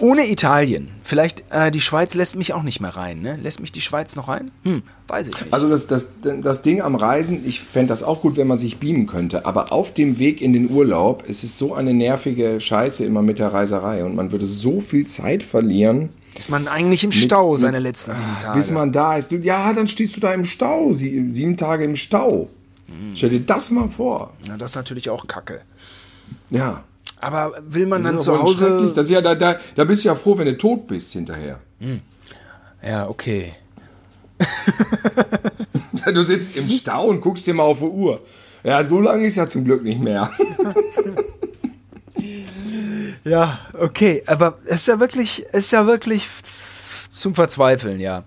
[0.03, 0.89] Ohne Italien.
[1.01, 3.39] Vielleicht, äh, die Schweiz lässt mich auch nicht mehr rein, ne?
[3.41, 4.51] Lässt mich die Schweiz noch rein?
[4.65, 5.55] Hm, weiß ich nicht.
[5.55, 8.79] Also das, das, das Ding am Reisen, ich fände das auch gut, wenn man sich
[8.79, 9.47] beamen könnte.
[9.47, 13.39] Aber auf dem Weg in den Urlaub, es ist so eine nervige Scheiße immer mit
[13.39, 14.05] der Reiserei.
[14.05, 16.09] Und man würde so viel Zeit verlieren.
[16.37, 18.59] ist man eigentlich im Stau seine letzten sieben Tage?
[18.59, 19.31] Bis man da ist.
[19.31, 20.93] Ja, dann stehst du da im Stau.
[20.93, 22.49] Sie, sieben Tage im Stau.
[22.89, 23.15] Hm.
[23.15, 24.33] Stell dir das mal vor.
[24.49, 25.61] Na, das ist natürlich auch Kacke.
[26.51, 26.83] Ja.
[27.23, 28.37] Aber will man dann zu.
[28.37, 28.93] Hause.
[28.95, 31.61] Das ist ja, da, da, da bist du ja froh, wenn du tot bist hinterher.
[32.87, 33.55] Ja, okay.
[36.13, 38.21] Du sitzt im Stau und guckst dir mal auf die Uhr.
[38.65, 40.31] Ja, so lange ist ja zum Glück nicht mehr.
[43.25, 44.25] Ja, okay.
[44.27, 46.29] Aber es ist ja wirklich, es ist ja wirklich
[47.13, 48.25] zum Verzweifeln, ja.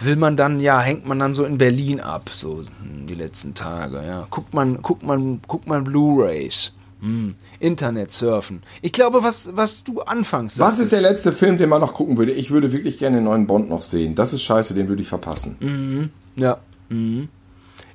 [0.00, 3.54] Will man dann, ja, hängt man dann so in Berlin ab, so hm, die letzten
[3.54, 4.26] Tage, ja.
[4.30, 6.72] Guckt man, guckt man, guckt man Blu-Rays.
[7.02, 7.34] Hm.
[7.58, 8.62] Internet surfen.
[8.80, 12.16] Ich glaube, was, was du anfangs Was ist der letzte Film, den man noch gucken
[12.16, 12.30] würde?
[12.30, 14.14] Ich würde wirklich gerne den neuen Bond noch sehen.
[14.14, 16.12] Das ist scheiße, den würde ich verpassen.
[16.36, 16.58] Ja.
[16.88, 17.28] Mhm.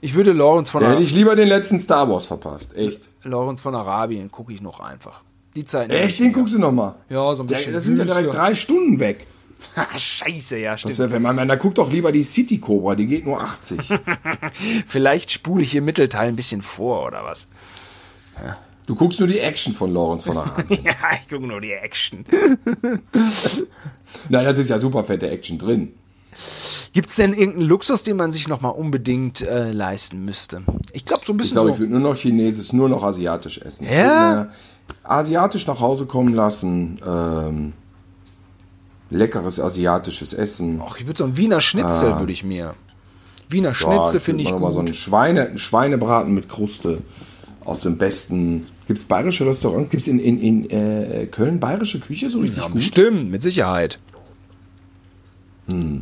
[0.01, 2.76] Ich würde Lawrence von, Da hätte ich lieber den letzten Star Wars verpasst.
[2.76, 3.08] Echt.
[3.24, 5.22] Lawrence von Arabien gucke ich noch einfach.
[5.55, 5.89] Die Zeit.
[5.89, 6.95] Echt, den guckst du noch mal?
[7.10, 9.26] Ja, so ein bisschen Das sind ja direkt drei Stunden weg.
[9.97, 10.91] Scheiße, ja, stimmt.
[10.91, 13.41] Das wär, wenn man, man, da guckt doch lieber die City Cobra, die geht nur
[13.41, 13.93] 80.
[14.88, 17.47] Vielleicht spule ich im Mittelteil ein bisschen vor, oder was?
[18.88, 20.69] Du guckst nur die Action von Lawrence von der Hand.
[20.83, 22.25] ja, ich gucke nur die Action.
[24.29, 25.93] Nein, das ist ja super fette Action drin.
[26.93, 30.63] Gibt es denn irgendeinen Luxus, den man sich nochmal unbedingt äh, leisten müsste?
[30.93, 31.73] Ich glaube, so ein Ich bisschen glaube, so.
[31.75, 33.85] ich würde nur noch Chinesisch, nur noch asiatisch essen.
[33.85, 34.49] Ich Ja?
[35.03, 36.99] asiatisch nach Hause kommen lassen.
[37.05, 37.73] Ähm,
[39.09, 40.81] leckeres asiatisches Essen.
[40.85, 42.73] Ach, ich würde so ein Wiener Schnitzel, würde ich mir.
[43.49, 44.73] Wiener Schnitzel ich finde ich mal noch mal gut.
[44.73, 46.99] so einen, Schweine, einen Schweinebraten mit Kruste
[47.65, 48.67] aus dem besten.
[48.88, 49.89] Gibt es bayerische Restaurants?
[49.89, 52.75] Gibt es in, in, in äh, Köln bayerische Küche so richtig ja, gut?
[52.75, 53.99] bestimmt, mit Sicherheit.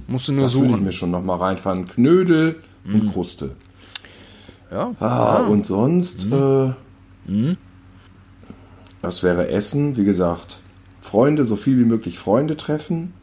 [0.08, 0.84] Musst du nur Das würde ich suchen.
[0.84, 1.88] mir schon noch mal reinfahren.
[1.88, 3.52] Knödel und Kruste.
[4.72, 4.94] Ja.
[5.00, 6.74] Ah, und sonst, äh,
[9.02, 10.62] das wäre Essen, wie gesagt,
[11.02, 13.14] Freunde, so viel wie möglich Freunde treffen.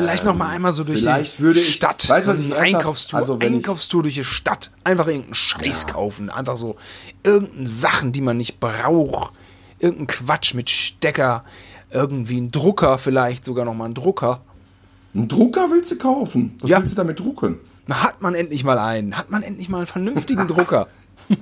[0.00, 2.08] Vielleicht noch mal einmal so durch vielleicht die würde ich- Stadt.
[2.08, 4.70] weißt du, was ich Einkaufstour, also Einkaufstour durch die Stadt.
[4.84, 6.30] Einfach irgendeinen Scheiß kaufen.
[6.30, 6.76] Einfach so
[7.24, 9.32] irgendeine Sachen, die man nicht braucht.
[9.78, 11.44] Irgendein Quatsch mit Stecker.
[11.90, 14.40] Irgendwie ein Drucker vielleicht, sogar noch mal ein Drucker.
[15.14, 16.56] Einen Drucker willst du kaufen?
[16.60, 16.78] Was Ja.
[16.78, 17.58] willst du damit drucken?
[17.86, 19.16] Na, hat man endlich mal einen.
[19.16, 20.88] Hat man endlich mal einen vernünftigen Drucker.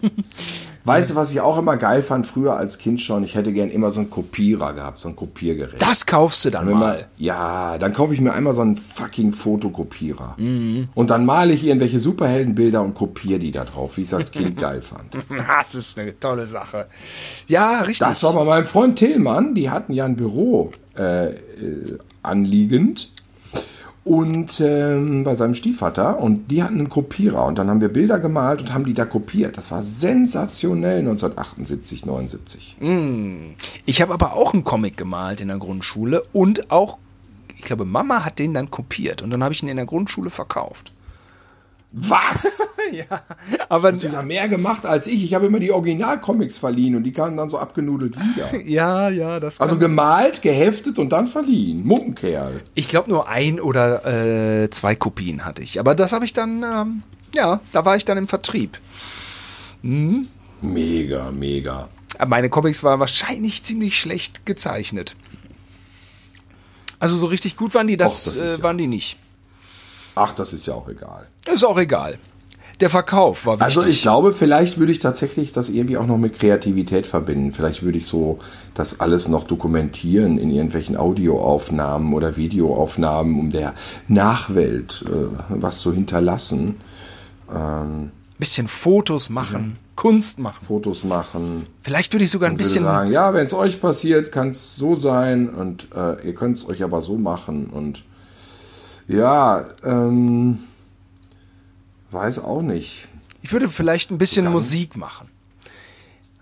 [0.87, 3.25] Weißt du, was ich auch immer geil fand früher als Kind schon?
[3.25, 5.81] Ich hätte gern immer so einen Kopierer gehabt, so ein Kopiergerät.
[5.81, 7.07] Das kaufst du dann Wenn man- mal.
[7.17, 10.37] ja, dann kaufe ich mir einmal so einen fucking Fotokopierer.
[10.39, 14.31] Und dann male ich irgendwelche Superheldenbilder und kopiere die da drauf, wie ich es als
[14.31, 15.17] Kind geil fand.
[15.47, 16.87] Das ist eine tolle Sache.
[17.49, 17.99] Ja, richtig.
[18.07, 21.37] Das war bei meinem Freund Tillmann, die hatten ja ein Büro äh, äh,
[22.23, 23.11] anliegend
[24.05, 28.19] und ähm, bei seinem Stiefvater und die hatten einen Kopierer und dann haben wir Bilder
[28.21, 29.57] gemalt und haben die da kopiert.
[29.57, 32.77] Das war sensationell 1978, 79.
[33.87, 36.99] Ich habe aber auch einen Comic gemalt in der Grundschule und auch,
[37.57, 40.29] ich glaube, Mama hat den dann kopiert und dann habe ich ihn in der Grundschule
[40.29, 40.93] verkauft.
[41.97, 42.61] Was?
[42.93, 43.23] ja,
[43.69, 45.23] aber Hast du da mehr gemacht als ich?
[45.23, 48.53] Ich habe immer die Originalcomics verliehen und die kamen dann so abgenudelt wieder.
[48.65, 49.61] ja, ja, das.
[49.61, 51.87] Also gemalt, geheftet und dann verliehen.
[51.87, 52.63] Muckenkerl.
[52.75, 56.65] ich glaube nur ein oder äh, zwei Kopien hatte ich, aber das habe ich dann,
[56.65, 58.79] ähm, ja, da war ich dann im Vertrieb.
[59.83, 61.89] Mega, mega.
[62.19, 65.15] Aber meine Comics waren wahrscheinlich ziemlich schlecht gezeichnet.
[66.99, 69.19] Also so richtig gut waren die, das, Och, das äh, ja- waren die nicht.
[70.15, 71.27] Ach, das ist ja auch egal.
[71.53, 72.19] Ist auch egal.
[72.81, 73.77] Der Verkauf war wichtig.
[73.77, 77.53] Also ich glaube, vielleicht würde ich tatsächlich das irgendwie auch noch mit Kreativität verbinden.
[77.53, 78.41] Vielleicht würde ich so
[78.75, 83.75] das alles noch dokumentieren in irgendwelchen Audioaufnahmen oder Videoaufnahmen, um der
[84.09, 86.77] Nachwelt äh, was zu hinterlassen.
[88.39, 90.67] bisschen Fotos machen, Kunst machen.
[90.67, 91.67] Fotos machen.
[91.83, 92.83] Vielleicht würde ich sogar ein bisschen.
[92.83, 96.69] sagen, ja, wenn es euch passiert, kann es so sein und äh, ihr könnt es
[96.69, 98.03] euch aber so machen und
[99.09, 100.59] ja, ähm,
[102.11, 103.09] weiß auch nicht.
[103.43, 105.29] Ich würde vielleicht ein bisschen Dann- Musik machen.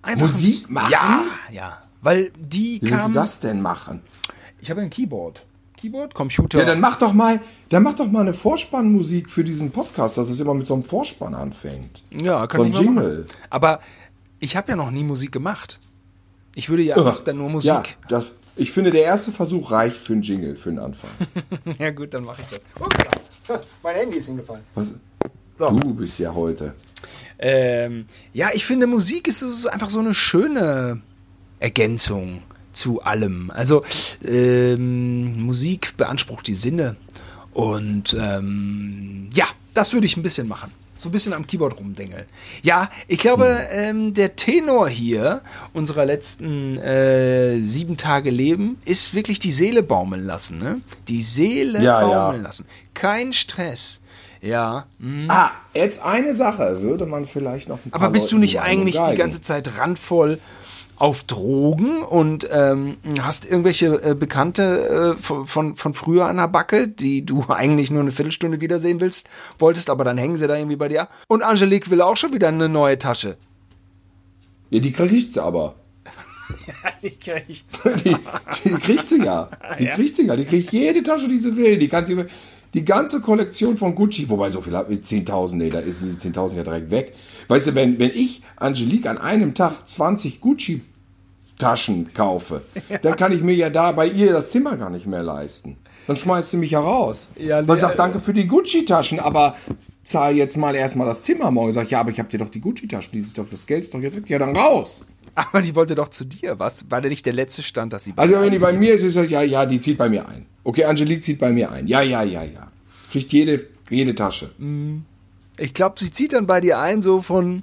[0.03, 0.91] Einfach Musik machen?
[0.91, 1.83] Ja, ja.
[2.01, 4.03] Weil die Wie willst du das denn machen?
[4.61, 5.45] Ich habe ein Keyboard.
[5.77, 6.59] Keyboard, Computer.
[6.59, 10.29] Ja, dann mach doch mal, dann mach doch mal eine Vorspannmusik für diesen Podcast, dass
[10.29, 12.03] es immer mit so einem Vorspann anfängt.
[12.11, 13.19] ja, kann so ein Jingle.
[13.27, 13.37] machen.
[13.51, 13.81] Aber
[14.39, 15.81] ich habe ja noch nie Musik gemacht.
[16.55, 17.97] Ich würde ja einfach dann nur Ja, Musik.
[18.09, 21.11] das, ich finde, der erste Versuch reicht für einen Jingle, für einen Anfang.
[21.79, 22.63] Ja, gut, dann mache ich das.
[22.79, 23.61] Hoppla.
[23.83, 24.63] Mein Handy ist hingefallen.
[24.75, 24.95] Was?
[25.59, 25.69] So.
[25.69, 26.75] Du bist ja heute.
[27.39, 31.03] Ähm, ja, ich finde, Musik ist, einfach so eine schöne
[31.59, 32.43] Ergänzung
[32.73, 33.51] zu allem.
[33.51, 33.85] Also
[34.25, 36.97] ähm, Musik beansprucht die Sinne
[37.53, 40.71] und ähm, ja, das würde ich ein bisschen machen.
[41.03, 42.27] So ein bisschen am Keyboard rumdengeln.
[42.63, 45.41] Ja, ich glaube, ähm, der Tenor hier
[45.73, 50.59] unserer letzten äh, sieben Tage Leben ist wirklich die Seele baumeln lassen.
[50.59, 50.81] Ne?
[51.09, 52.07] Die Seele Ja, ja.
[52.27, 52.67] baumeln lassen.
[52.95, 54.01] Kein Stress.
[54.41, 54.87] Ja.
[55.01, 55.27] hm.
[55.27, 56.83] Ah, jetzt eine Sache.
[56.83, 59.17] Würde man vielleicht noch ein paar Aber bist du Leuten nicht die Meinung eigentlich die
[59.17, 60.39] ganze Zeit randvoll
[61.03, 66.47] auf Drogen und ähm, hast irgendwelche äh, Bekannte äh, von, von, von früher an der
[66.47, 69.29] Backe, die du eigentlich nur eine Viertelstunde wiedersehen willst,
[69.59, 71.09] wolltest, aber dann hängen sie da irgendwie bei dir.
[71.27, 73.37] Und Angelique will auch schon wieder eine neue Tasche.
[74.71, 75.75] Ja, die kriegt sie aber.
[77.03, 77.65] Ich krieg's.
[78.05, 78.17] Die,
[78.65, 79.51] die kriegt sie ja.
[79.77, 80.37] Die kriegt sie ja.
[80.37, 81.79] Die kriegt jede Tasche, die sie will.
[81.79, 82.27] Die kann sie,
[82.75, 86.31] die ganze Kollektion von Gucci, wobei so viel habe ich, 10.000, nee, da ist die
[86.31, 87.15] 10.000 ja direkt weg.
[87.49, 90.41] Weißt du, wenn, wenn ich Angelique an einem Tag 20
[91.63, 92.63] Gucci-Taschen kaufe,
[93.03, 95.77] dann kann ich mir ja da bei ihr das Zimmer gar nicht mehr leisten.
[96.07, 97.29] Dann schmeißt sie mich heraus.
[97.37, 99.55] Ja, nee, Man sagt, äh, danke für die Gucci-Taschen, aber
[100.03, 101.71] zahl jetzt mal erstmal das Zimmer morgen.
[101.71, 103.95] Sag ich, ja, aber ich habe dir doch die Gucci-Taschen, dieses doch, das Geld ist
[103.95, 104.29] doch jetzt weg.
[104.29, 105.05] Ja, dann raus.
[105.35, 106.59] Aber die wollte doch zu dir.
[106.59, 106.91] Was?
[106.91, 109.17] War der nicht der letzte Stand, dass sie Also wenn die bei mir ist, ist
[109.17, 110.47] das, ja, ja, die zieht bei mir ein.
[110.65, 111.87] Okay, Angelique zieht bei mir ein.
[111.87, 112.71] Ja, ja, ja, ja.
[113.11, 114.51] Kriegt jede, jede Tasche.
[115.57, 117.63] Ich glaube, sie zieht dann bei dir ein, so von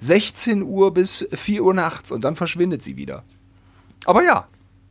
[0.00, 3.22] 16 Uhr bis 4 Uhr nachts und dann verschwindet sie wieder.
[4.06, 4.46] Aber ja,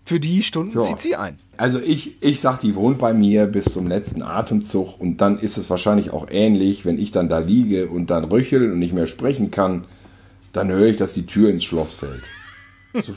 [0.05, 0.79] für die Stunden Ja.
[0.81, 1.37] zieht sie ein.
[1.57, 5.57] Also ich, ich sag, die wohnt bei mir bis zum letzten Atemzug und dann ist
[5.57, 9.07] es wahrscheinlich auch ähnlich, wenn ich dann da liege und dann röchel und nicht mehr
[9.07, 9.85] sprechen kann,
[10.53, 12.23] dann höre ich, dass die Tür ins Schloss fällt.
[13.03, 13.13] So,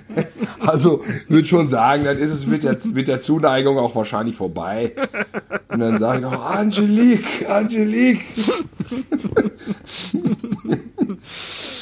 [0.58, 4.92] also würde schon sagen, dann ist es mit der, mit der Zuneigung auch wahrscheinlich vorbei.
[5.68, 8.20] Und dann sage ich noch, Angelique, Angelique.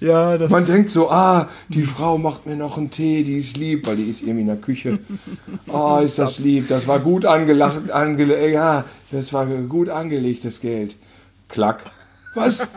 [0.00, 3.56] Ja, das Man denkt so, ah, die Frau macht mir noch einen Tee, die ist
[3.56, 4.98] lieb, weil die ist irgendwie in der Küche.
[5.68, 10.96] Oh, ist das lieb, das war gut angelacht, angele ja, das war gut angelegtes Geld.
[11.48, 11.84] Klack.
[12.34, 12.72] Was?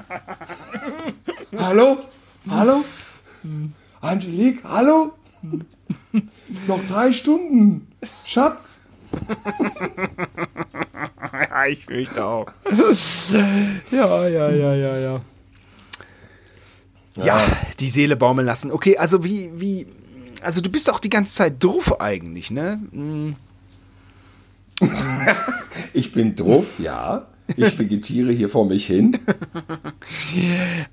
[1.57, 1.97] Hallo?
[2.49, 2.83] Hallo?
[4.01, 5.13] Angelique, hallo?
[6.67, 7.87] Noch drei Stunden.
[8.23, 8.81] Schatz.
[11.49, 12.47] Ja, ich fürchte auch.
[13.91, 15.21] ja, ja, ja, ja, ja.
[17.23, 17.41] Ja,
[17.79, 18.71] die Seele baumeln lassen.
[18.71, 19.87] Okay, also wie, wie,
[20.41, 22.79] also du bist auch die ganze Zeit drauf eigentlich, ne?
[22.91, 23.35] Hm,
[25.93, 27.25] Ich bin drauf, ja.
[27.55, 29.17] Ich vegetiere hier vor mich hin.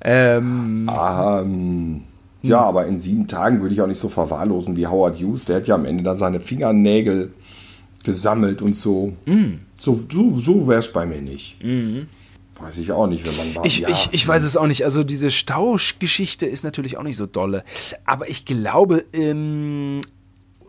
[0.01, 2.03] Ähm, Ähm,
[2.43, 5.47] ja, aber in sieben Tagen würde ich auch nicht so verwahrlosen wie Howard Hughes.
[5.47, 7.33] Der hat ja am Ende dann seine Fingernägel
[8.05, 9.15] gesammelt und so.
[9.79, 11.57] So, so, so wäre es bei mir nicht.
[12.61, 13.65] Weiß ich auch nicht, wenn man war.
[13.65, 14.85] ich, ja, ich, ich weiß es auch nicht.
[14.85, 17.65] Also diese Stauschgeschichte ist natürlich auch nicht so dolle.
[18.05, 20.01] Aber ich glaube, ähm,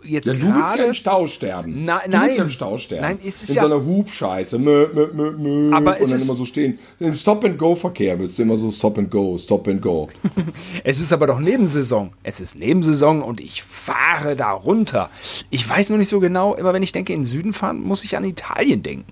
[0.05, 1.85] jetzt ja, du willst ja im Stau sterben.
[1.85, 2.37] Na- du willst ja nein.
[2.39, 3.01] im Stau sterben.
[3.03, 4.57] Nein, es ist in ja- so einer Hubscheiße.
[4.59, 6.79] Mö, mö, mö, mö, Aber es und dann ist- immer so stehen.
[6.99, 10.09] Im Stop-and-Go-Verkehr willst du immer so Stop-and-Go, Stop-and-Go.
[10.83, 12.11] Es ist aber doch Nebensaison.
[12.23, 15.09] Es ist Nebensaison und ich fahre da runter.
[15.49, 18.03] Ich weiß nur nicht so genau, immer wenn ich denke, in den Süden fahren, muss
[18.03, 19.11] ich an Italien denken.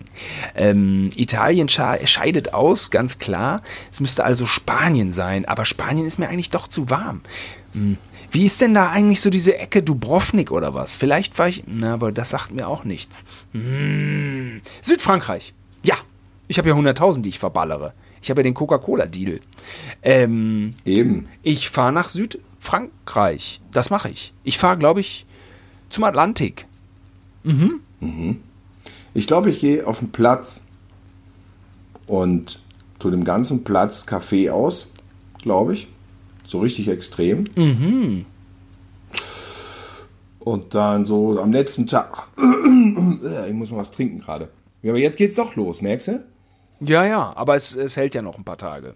[0.56, 3.62] Ähm, Italien scheidet aus, ganz klar.
[3.92, 7.22] Es müsste also Spanien sein, aber Spanien ist mir eigentlich doch zu warm.
[7.74, 7.98] Hm.
[8.34, 10.98] Wie ist denn da eigentlich so diese Ecke Dubrovnik oder was?
[10.98, 11.64] Vielleicht war ich.
[11.68, 13.26] Na, aber das sagt mir auch nichts.
[13.52, 14.60] Hm.
[14.82, 15.54] Südfrankreich.
[15.84, 15.96] Ja,
[16.48, 17.94] ich habe ja 100.000, die ich verballere.
[18.24, 19.40] Ich habe ja den Coca-Cola-Deal.
[20.02, 21.28] Ähm, Eben.
[21.44, 23.62] ich fahre nach Südfrankreich.
[23.72, 24.34] Das mache ich.
[24.44, 25.28] Ich fahre, glaube ich,
[25.92, 26.66] zum Atlantik.
[29.14, 30.64] Ich glaube, ich gehe auf den Platz
[32.08, 32.60] und
[32.98, 34.90] zu dem ganzen Platz Kaffee aus,
[35.38, 35.88] glaube ich.
[36.44, 37.46] So richtig extrem.
[40.40, 42.28] Und dann so am letzten Tag.
[43.48, 44.50] Ich muss mal was trinken gerade.
[44.82, 46.24] Ja, aber jetzt geht's doch los, merkst du?
[46.82, 48.96] Ja, ja, aber es, es hält ja noch ein paar Tage.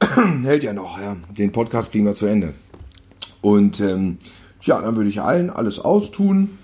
[0.42, 1.16] Hält ja noch, ja.
[1.30, 2.52] Den Podcast kriegen wir zu Ende.
[3.40, 4.18] Und ähm,
[4.62, 6.58] ja, dann würde ich allen alles austun.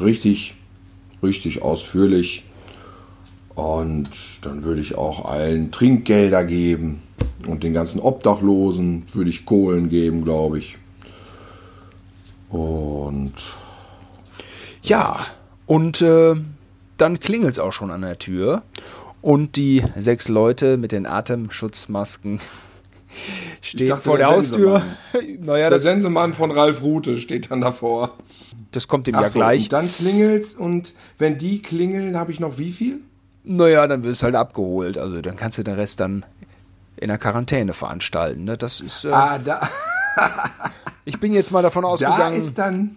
[0.00, 0.54] Richtig,
[1.22, 2.44] richtig ausführlich.
[3.54, 7.02] Und dann würde ich auch allen Trinkgelder geben.
[7.46, 10.78] Und den ganzen Obdachlosen würde ich Kohlen geben, glaube ich.
[12.48, 13.34] Und
[14.82, 15.26] Ja,
[15.66, 16.34] und äh,
[16.96, 18.62] dann klingelt es auch schon an der Tür.
[19.22, 22.40] Und die sechs Leute mit den Atemschutzmasken
[23.60, 24.82] stehen dachte, vor der, der Haustür.
[25.40, 28.16] naja, der Sensemann von Ralf Rute steht dann davor.
[28.72, 29.64] das kommt ihm Ach ja so, gleich.
[29.64, 33.00] und dann klingelt's und wenn die klingeln, habe ich noch wie viel?
[33.42, 34.98] Naja, dann wirst du halt abgeholt.
[34.98, 36.24] Also dann kannst du den Rest dann
[36.96, 38.44] in der Quarantäne veranstalten.
[38.44, 38.56] Ne?
[38.56, 39.04] Das ist.
[39.04, 39.60] Äh, Ah, da,
[41.04, 42.36] ich bin jetzt mal davon da ausgegangen.
[42.36, 42.96] ist dann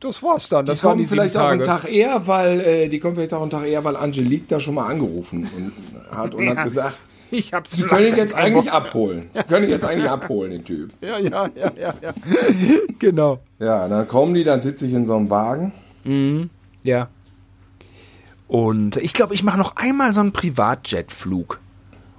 [0.00, 0.66] das war's dann.
[0.66, 1.62] Die Das waren kommen die vielleicht auch einen.
[1.62, 4.74] Tag eher, weil äh, die kommen vielleicht auch einen Tag eher, weil Angelique da schon
[4.74, 5.72] mal angerufen und
[6.14, 6.56] hat und Ja.
[6.56, 6.98] hat gesagt,
[7.30, 9.30] Ich hab's sie können ihn jetzt eigentlich abholen.
[9.32, 10.92] Sie können ihn jetzt eigentlich abholen, den Typ.
[11.00, 12.12] Ja, ja, ja, ja, ja.
[12.98, 13.40] genau.
[13.58, 15.72] Ja, dann kommen die, dann sitze ich in so einem Wagen.
[16.82, 17.08] Ja.
[18.46, 21.58] Und ich glaube, ich mache noch einmal so einen Privatjetflug.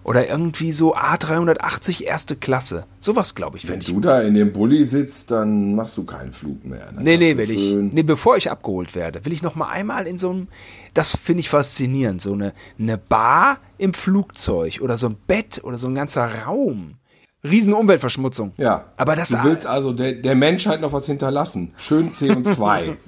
[0.06, 2.86] Oder irgendwie so A380 erste Klasse.
[3.00, 3.92] Sowas, glaube ich, Wenn werde ich.
[3.92, 6.92] du da in dem Bulli sitzt, dann machst du keinen Flug mehr.
[6.94, 7.94] Dann Nee, nee, will du ich.
[7.94, 10.48] Nee, bevor ich abgeholt werde, will ich noch mal einmal in so einem,
[10.94, 15.80] das finde ich faszinierend, so eine, eine Bar im Flugzeug oder so ein Bett oder
[15.80, 16.98] so ein ganzer Raum.
[17.50, 18.54] Riesen Umweltverschmutzung.
[18.58, 21.74] Ja, Aber das du willst also der, der Menschheit noch was hinterlassen.
[21.78, 22.96] Schön CO2.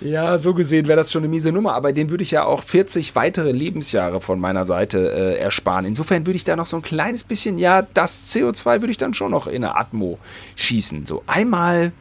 [0.00, 2.62] Ja, so gesehen wäre das schon eine miese Nummer, aber den würde ich ja auch
[2.62, 5.84] 40 weitere Lebensjahre von meiner Seite äh, ersparen.
[5.84, 9.14] Insofern würde ich da noch so ein kleines bisschen, ja, das CO2 würde ich dann
[9.14, 10.18] schon noch in der Atmo
[10.56, 11.06] schießen.
[11.06, 11.92] So einmal,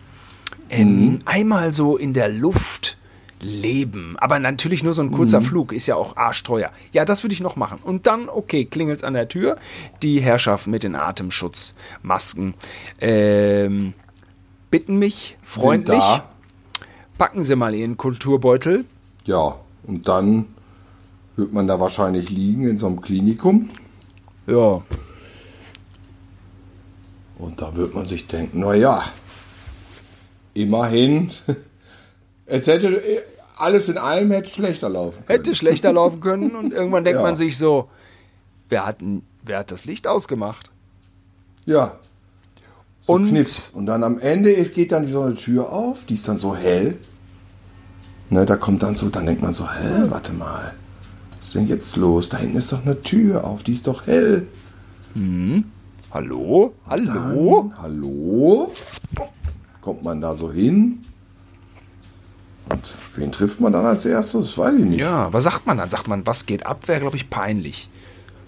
[0.70, 2.98] ähm, einmal so in der Luft
[3.40, 4.16] leben.
[4.20, 6.72] Aber natürlich nur so ein kurzer Flug ist ja auch arschteuer.
[6.92, 7.80] Ja, das würde ich noch machen.
[7.84, 9.58] Und dann, okay, klingelt's an der Tür.
[10.04, 12.54] Die Herrschaften mit den Atemschutzmasken
[13.00, 13.94] ähm,
[14.72, 16.04] bitten mich freundlich,
[17.18, 18.86] packen Sie mal Ihren Kulturbeutel.
[19.26, 20.46] Ja, und dann
[21.36, 23.70] wird man da wahrscheinlich liegen in so einem Klinikum.
[24.48, 24.82] Ja,
[27.40, 29.02] Und da wird man sich denken, na ja,
[30.54, 31.32] immerhin,
[32.50, 33.02] es hätte
[33.58, 35.38] alles in allem hätte schlechter laufen können.
[35.39, 36.56] hätte schlechter laufen können.
[36.56, 37.24] Und irgendwann denkt Ja.
[37.26, 37.89] man sich so,
[38.70, 38.97] wer hat,
[39.43, 40.72] wer hat das Licht ausgemacht?
[41.66, 41.97] Ja.
[43.02, 43.70] So Und- Knips.
[43.74, 46.97] Und dann am Ende geht dann so eine Tür auf, die ist dann so hell.
[48.30, 50.74] Ne, da kommt dann so, dann denkt man so, hä, warte mal.
[51.38, 52.30] Was ist denn jetzt los?
[52.30, 54.45] Da hinten ist doch eine Tür auf, die ist doch hell.
[56.12, 56.74] Hallo?
[56.86, 57.72] Hallo?
[57.72, 58.72] Dann, hallo?
[59.82, 61.04] Kommt man da so hin?
[62.70, 64.57] Und wen trifft man dann als erstes?
[64.57, 64.99] Weiß ich nicht.
[64.99, 65.89] Ja, was sagt man dann?
[65.89, 66.88] Sagt man, was geht ab?
[66.88, 67.89] Wäre, glaube ich, peinlich.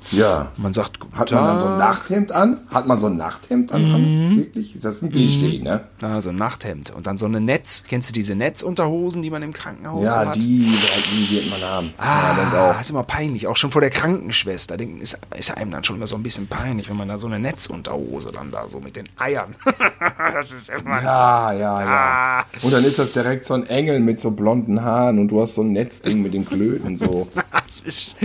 [0.10, 0.52] Ja.
[0.58, 1.80] Man sagt, Hat man dann so ein Tag.
[1.80, 2.62] Nachthemd an?
[2.70, 3.96] Hat man so ein Nachthemd dann Mhm.
[3.96, 4.38] an?
[4.38, 4.78] Wirklich?
[4.82, 5.82] Das ist ein Klischee, ne?
[6.02, 6.90] Ah, so ein Nachthemd.
[6.90, 7.84] Und dann so eine Netz.
[7.88, 10.36] Kennst du diese Netzunterhosen, die man im Krankenhaus Ja, hat?
[10.36, 11.94] die, die wird man haben.
[11.98, 13.48] Ah, ja, ist immer peinlich.
[13.48, 14.76] Auch schon vor der Krankenschwester.
[14.76, 17.28] Denken, ist, ist einem dann schon immer so ein bisschen peinlich, wenn man da so
[17.28, 19.56] eine Netzunterhose dann da so mit den Eiern.
[20.34, 21.02] das ist immer.
[21.02, 22.40] Ja, ja, Ah.
[22.40, 22.46] ja.
[22.64, 25.56] Und dann ist das direkt so ein Engel mit so blonden Haaren und du hast
[25.56, 27.28] so ein Netzding mit den Klöten so.
[27.66, 28.18] Das ist.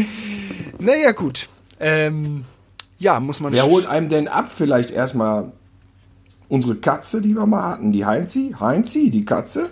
[0.78, 1.48] Naja, gut.
[1.80, 2.44] Ähm,
[2.98, 3.52] ja, muss man.
[3.52, 4.46] Wer holt einem denn ab?
[4.54, 5.52] Vielleicht erstmal
[6.48, 8.54] unsere Katze, die wir mal hatten, die Heinzi.
[8.58, 9.68] Heinzi, die Katze?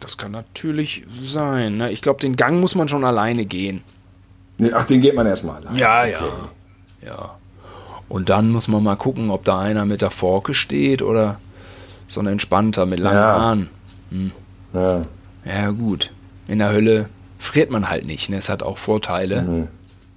[0.00, 1.78] Das kann natürlich sein.
[1.78, 1.90] Ne?
[1.90, 3.82] Ich glaube, den Gang muss man schon alleine gehen.
[4.58, 5.76] Nee, ach, den geht man erstmal allein.
[5.76, 6.12] Ja, Okay.
[7.02, 7.08] ja.
[7.08, 7.34] Ja.
[8.08, 11.38] Und dann muss man mal gucken, ob da einer mit der Forke steht oder
[12.06, 13.40] so ein entspannter mit langen Ja.
[13.40, 13.70] Haaren.
[14.74, 15.02] Ja.
[15.44, 16.12] Ja, gut.
[16.46, 17.08] In der Hölle
[17.38, 18.28] friert man halt nicht.
[18.28, 18.36] Ne?
[18.36, 19.68] Es hat auch Vorteile.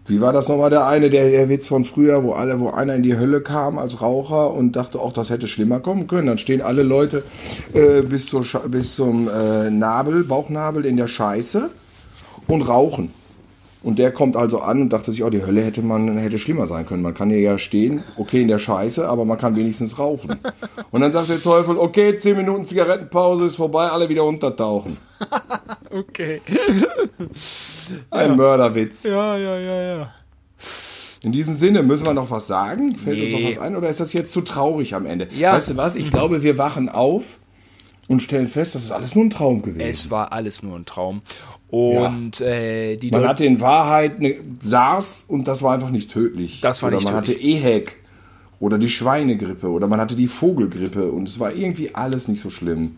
[0.10, 2.96] Wie war das nochmal der eine, der, der Witz von früher, wo alle, wo einer
[2.96, 6.28] in die Hölle kam als Raucher und dachte, auch das hätte schlimmer kommen können.
[6.28, 7.24] Dann stehen alle Leute
[7.74, 11.70] äh, bis, zur, bis zum äh, Nabel, Bauchnabel in der Scheiße
[12.48, 13.12] und rauchen.
[13.88, 16.68] Und der kommt also an und dachte sich, oh, die Hölle hätte man hätte schlimmer
[16.68, 17.02] sein können.
[17.02, 20.36] Man kann hier ja stehen, okay in der Scheiße, aber man kann wenigstens rauchen.
[20.92, 24.98] Und dann sagt der Teufel, okay, 10 Minuten Zigarettenpause ist vorbei, alle wieder untertauchen.
[25.90, 26.42] Okay.
[28.12, 29.04] Ein Mörderwitz.
[29.04, 30.14] Ja, ja, ja, ja.
[31.22, 32.94] In diesem Sinne, müssen wir noch was sagen?
[32.98, 33.42] Fällt uns Nee.
[33.42, 35.30] noch was ein oder ist das jetzt zu traurig am Ende?
[35.36, 35.54] Ja.
[35.54, 35.96] Weißt du was?
[35.96, 37.40] Ich glaube, wir wachen auf
[38.10, 39.88] und stellen fest, das ist alles nur ein Traum gewesen.
[39.88, 41.22] Es war alles nur ein Traum.
[41.70, 46.10] Und äh, die man Deu- hatte in Wahrheit eine SARS und das war einfach nicht
[46.12, 46.62] tödlich.
[46.62, 47.98] Das war oder nicht man hatte EHEC
[48.60, 52.50] oder die Schweinegrippe oder man hatte die Vogelgrippe und es war irgendwie alles nicht so
[52.50, 52.96] schlimm.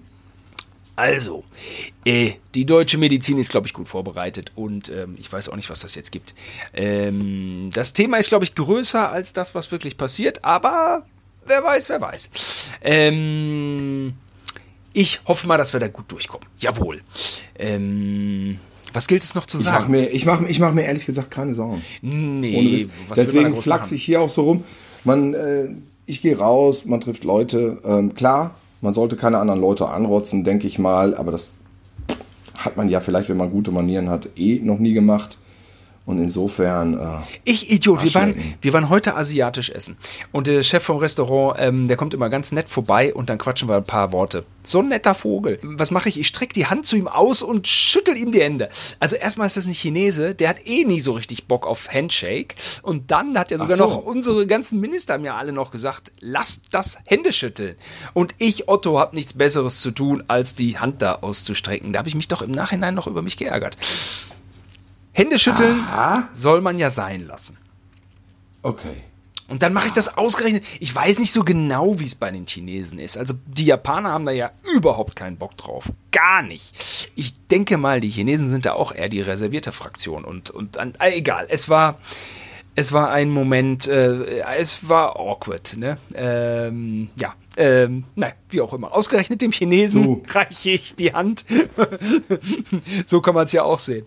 [0.95, 1.45] Also,
[2.03, 5.69] äh, die deutsche Medizin ist, glaube ich, gut vorbereitet und ähm, ich weiß auch nicht,
[5.69, 6.35] was das jetzt gibt.
[6.73, 11.05] Ähm, das Thema ist, glaube ich, größer als das, was wirklich passiert, aber
[11.45, 12.29] wer weiß, wer weiß.
[12.83, 14.13] Ähm,
[14.93, 16.47] ich hoffe mal, dass wir da gut durchkommen.
[16.57, 17.01] Jawohl.
[17.57, 18.57] Ähm,
[18.93, 19.91] was gilt es noch zu Ich mache sagen?
[19.91, 21.83] mir, ich mach, ich mach mir ehrlich gesagt keine Sorgen.
[22.01, 23.95] Nee, Deswegen groß flachs machen?
[23.95, 24.63] ich hier auch so rum.
[25.03, 25.69] Man, äh,
[26.05, 27.79] ich gehe raus, man trifft Leute.
[27.85, 31.51] Ähm, klar, man sollte keine anderen Leute anrotzen, denke ich mal, aber das
[32.55, 35.37] hat man ja vielleicht, wenn man gute Manieren hat, eh noch nie gemacht.
[36.09, 39.95] Und insofern, äh, Ich, Idiot, wir waren, wir waren heute asiatisch essen.
[40.31, 43.69] Und der Chef vom Restaurant, ähm, der kommt immer ganz nett vorbei und dann quatschen
[43.69, 44.43] wir ein paar Worte.
[44.63, 45.59] So ein netter Vogel.
[45.61, 46.19] Was mache ich?
[46.19, 48.69] Ich strecke die Hand zu ihm aus und schüttel ihm die Hände.
[48.99, 52.55] Also erstmal ist das ein Chinese, der hat eh nie so richtig Bock auf Handshake.
[52.81, 53.83] Und dann hat er sogar so.
[53.85, 57.75] noch, unsere ganzen Minister haben ja alle noch gesagt, lasst das Händeschütteln.
[58.15, 61.93] Und ich, Otto, habe nichts Besseres zu tun, als die Hand da auszustrecken.
[61.93, 63.77] Da habe ich mich doch im Nachhinein noch über mich geärgert.
[65.13, 66.29] Händeschütteln Aha.
[66.33, 67.57] soll man ja sein lassen.
[68.63, 69.03] okay.
[69.47, 70.63] Und dann mache ich das ausgerechnet.
[70.79, 73.17] Ich weiß nicht so genau, wie es bei den Chinesen ist.
[73.17, 75.85] Also die Japaner haben da ja überhaupt keinen Bock drauf.
[76.11, 77.09] Gar nicht.
[77.15, 80.23] Ich denke mal, die Chinesen sind da auch eher die reservierte Fraktion.
[80.23, 81.97] Und, und dann, äh, egal, es war,
[82.75, 85.75] es war ein Moment, äh, es war awkward.
[85.77, 85.97] Ne?
[86.15, 88.95] Ähm, ja, ähm, na, wie auch immer.
[88.95, 91.45] Ausgerechnet dem Chinesen reiche ich die Hand.
[93.05, 94.05] so kann man es ja auch sehen.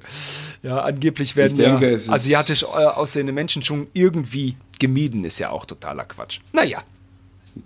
[0.62, 5.66] Ja, angeblich werden denke, ja asiatisch äh, aussehende Menschen schon irgendwie gemieden, ist ja auch
[5.66, 6.40] totaler Quatsch.
[6.52, 6.82] Naja,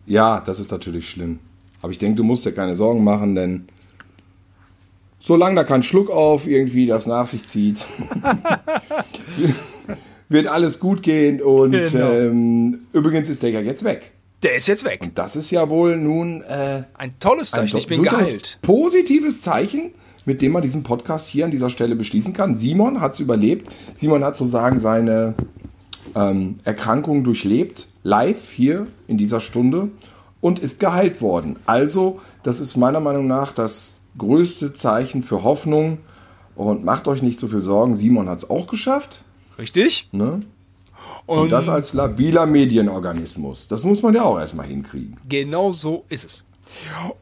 [0.06, 1.38] Ja, das ist natürlich schlimm.
[1.82, 3.68] Aber ich denke, du musst dir keine Sorgen machen, denn
[5.20, 7.84] solange da kein Schluck auf irgendwie das nach sich zieht,
[10.28, 11.40] wird alles gut gehen.
[11.42, 12.10] Und Genau.
[12.12, 14.12] ähm, übrigens ist der ja jetzt weg.
[14.42, 15.00] Der ist jetzt weg.
[15.02, 17.78] Und das ist ja wohl nun äh, Ein tolles ein Zeichen.
[17.78, 18.58] Ich bin geheilt.
[18.62, 19.92] positives Zeichen,
[20.24, 22.54] mit dem man diesen Podcast hier an dieser Stelle beschließen kann.
[22.54, 23.68] Simon hat es überlebt.
[23.94, 25.34] Simon hat sozusagen seine
[26.14, 29.88] ähm, Erkrankung durchlebt, live hier in dieser Stunde
[30.40, 31.56] und ist geheilt worden.
[31.66, 35.98] Also, das ist meiner Meinung nach das größte Zeichen für Hoffnung.
[36.54, 39.22] Und macht euch nicht so viel Sorgen, Simon hat es auch geschafft.
[39.58, 40.08] Richtig?
[40.12, 40.42] Ne?
[41.26, 43.68] Und das als labiler Medienorganismus.
[43.68, 45.16] Das muss man ja auch erstmal hinkriegen.
[45.28, 46.44] Genau so ist es.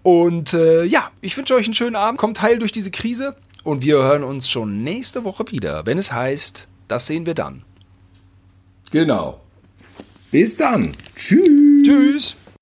[0.02, 2.18] Und äh, ja, ich wünsche euch einen schönen Abend.
[2.18, 3.36] Kommt heil durch diese Krise.
[3.62, 7.62] Und wir hören uns schon nächste Woche wieder, wenn es heißt, das sehen wir dann.
[8.90, 9.40] Genau.
[10.30, 10.94] Bis dann.
[11.16, 11.86] Tschüss.
[11.86, 12.36] Tschüss.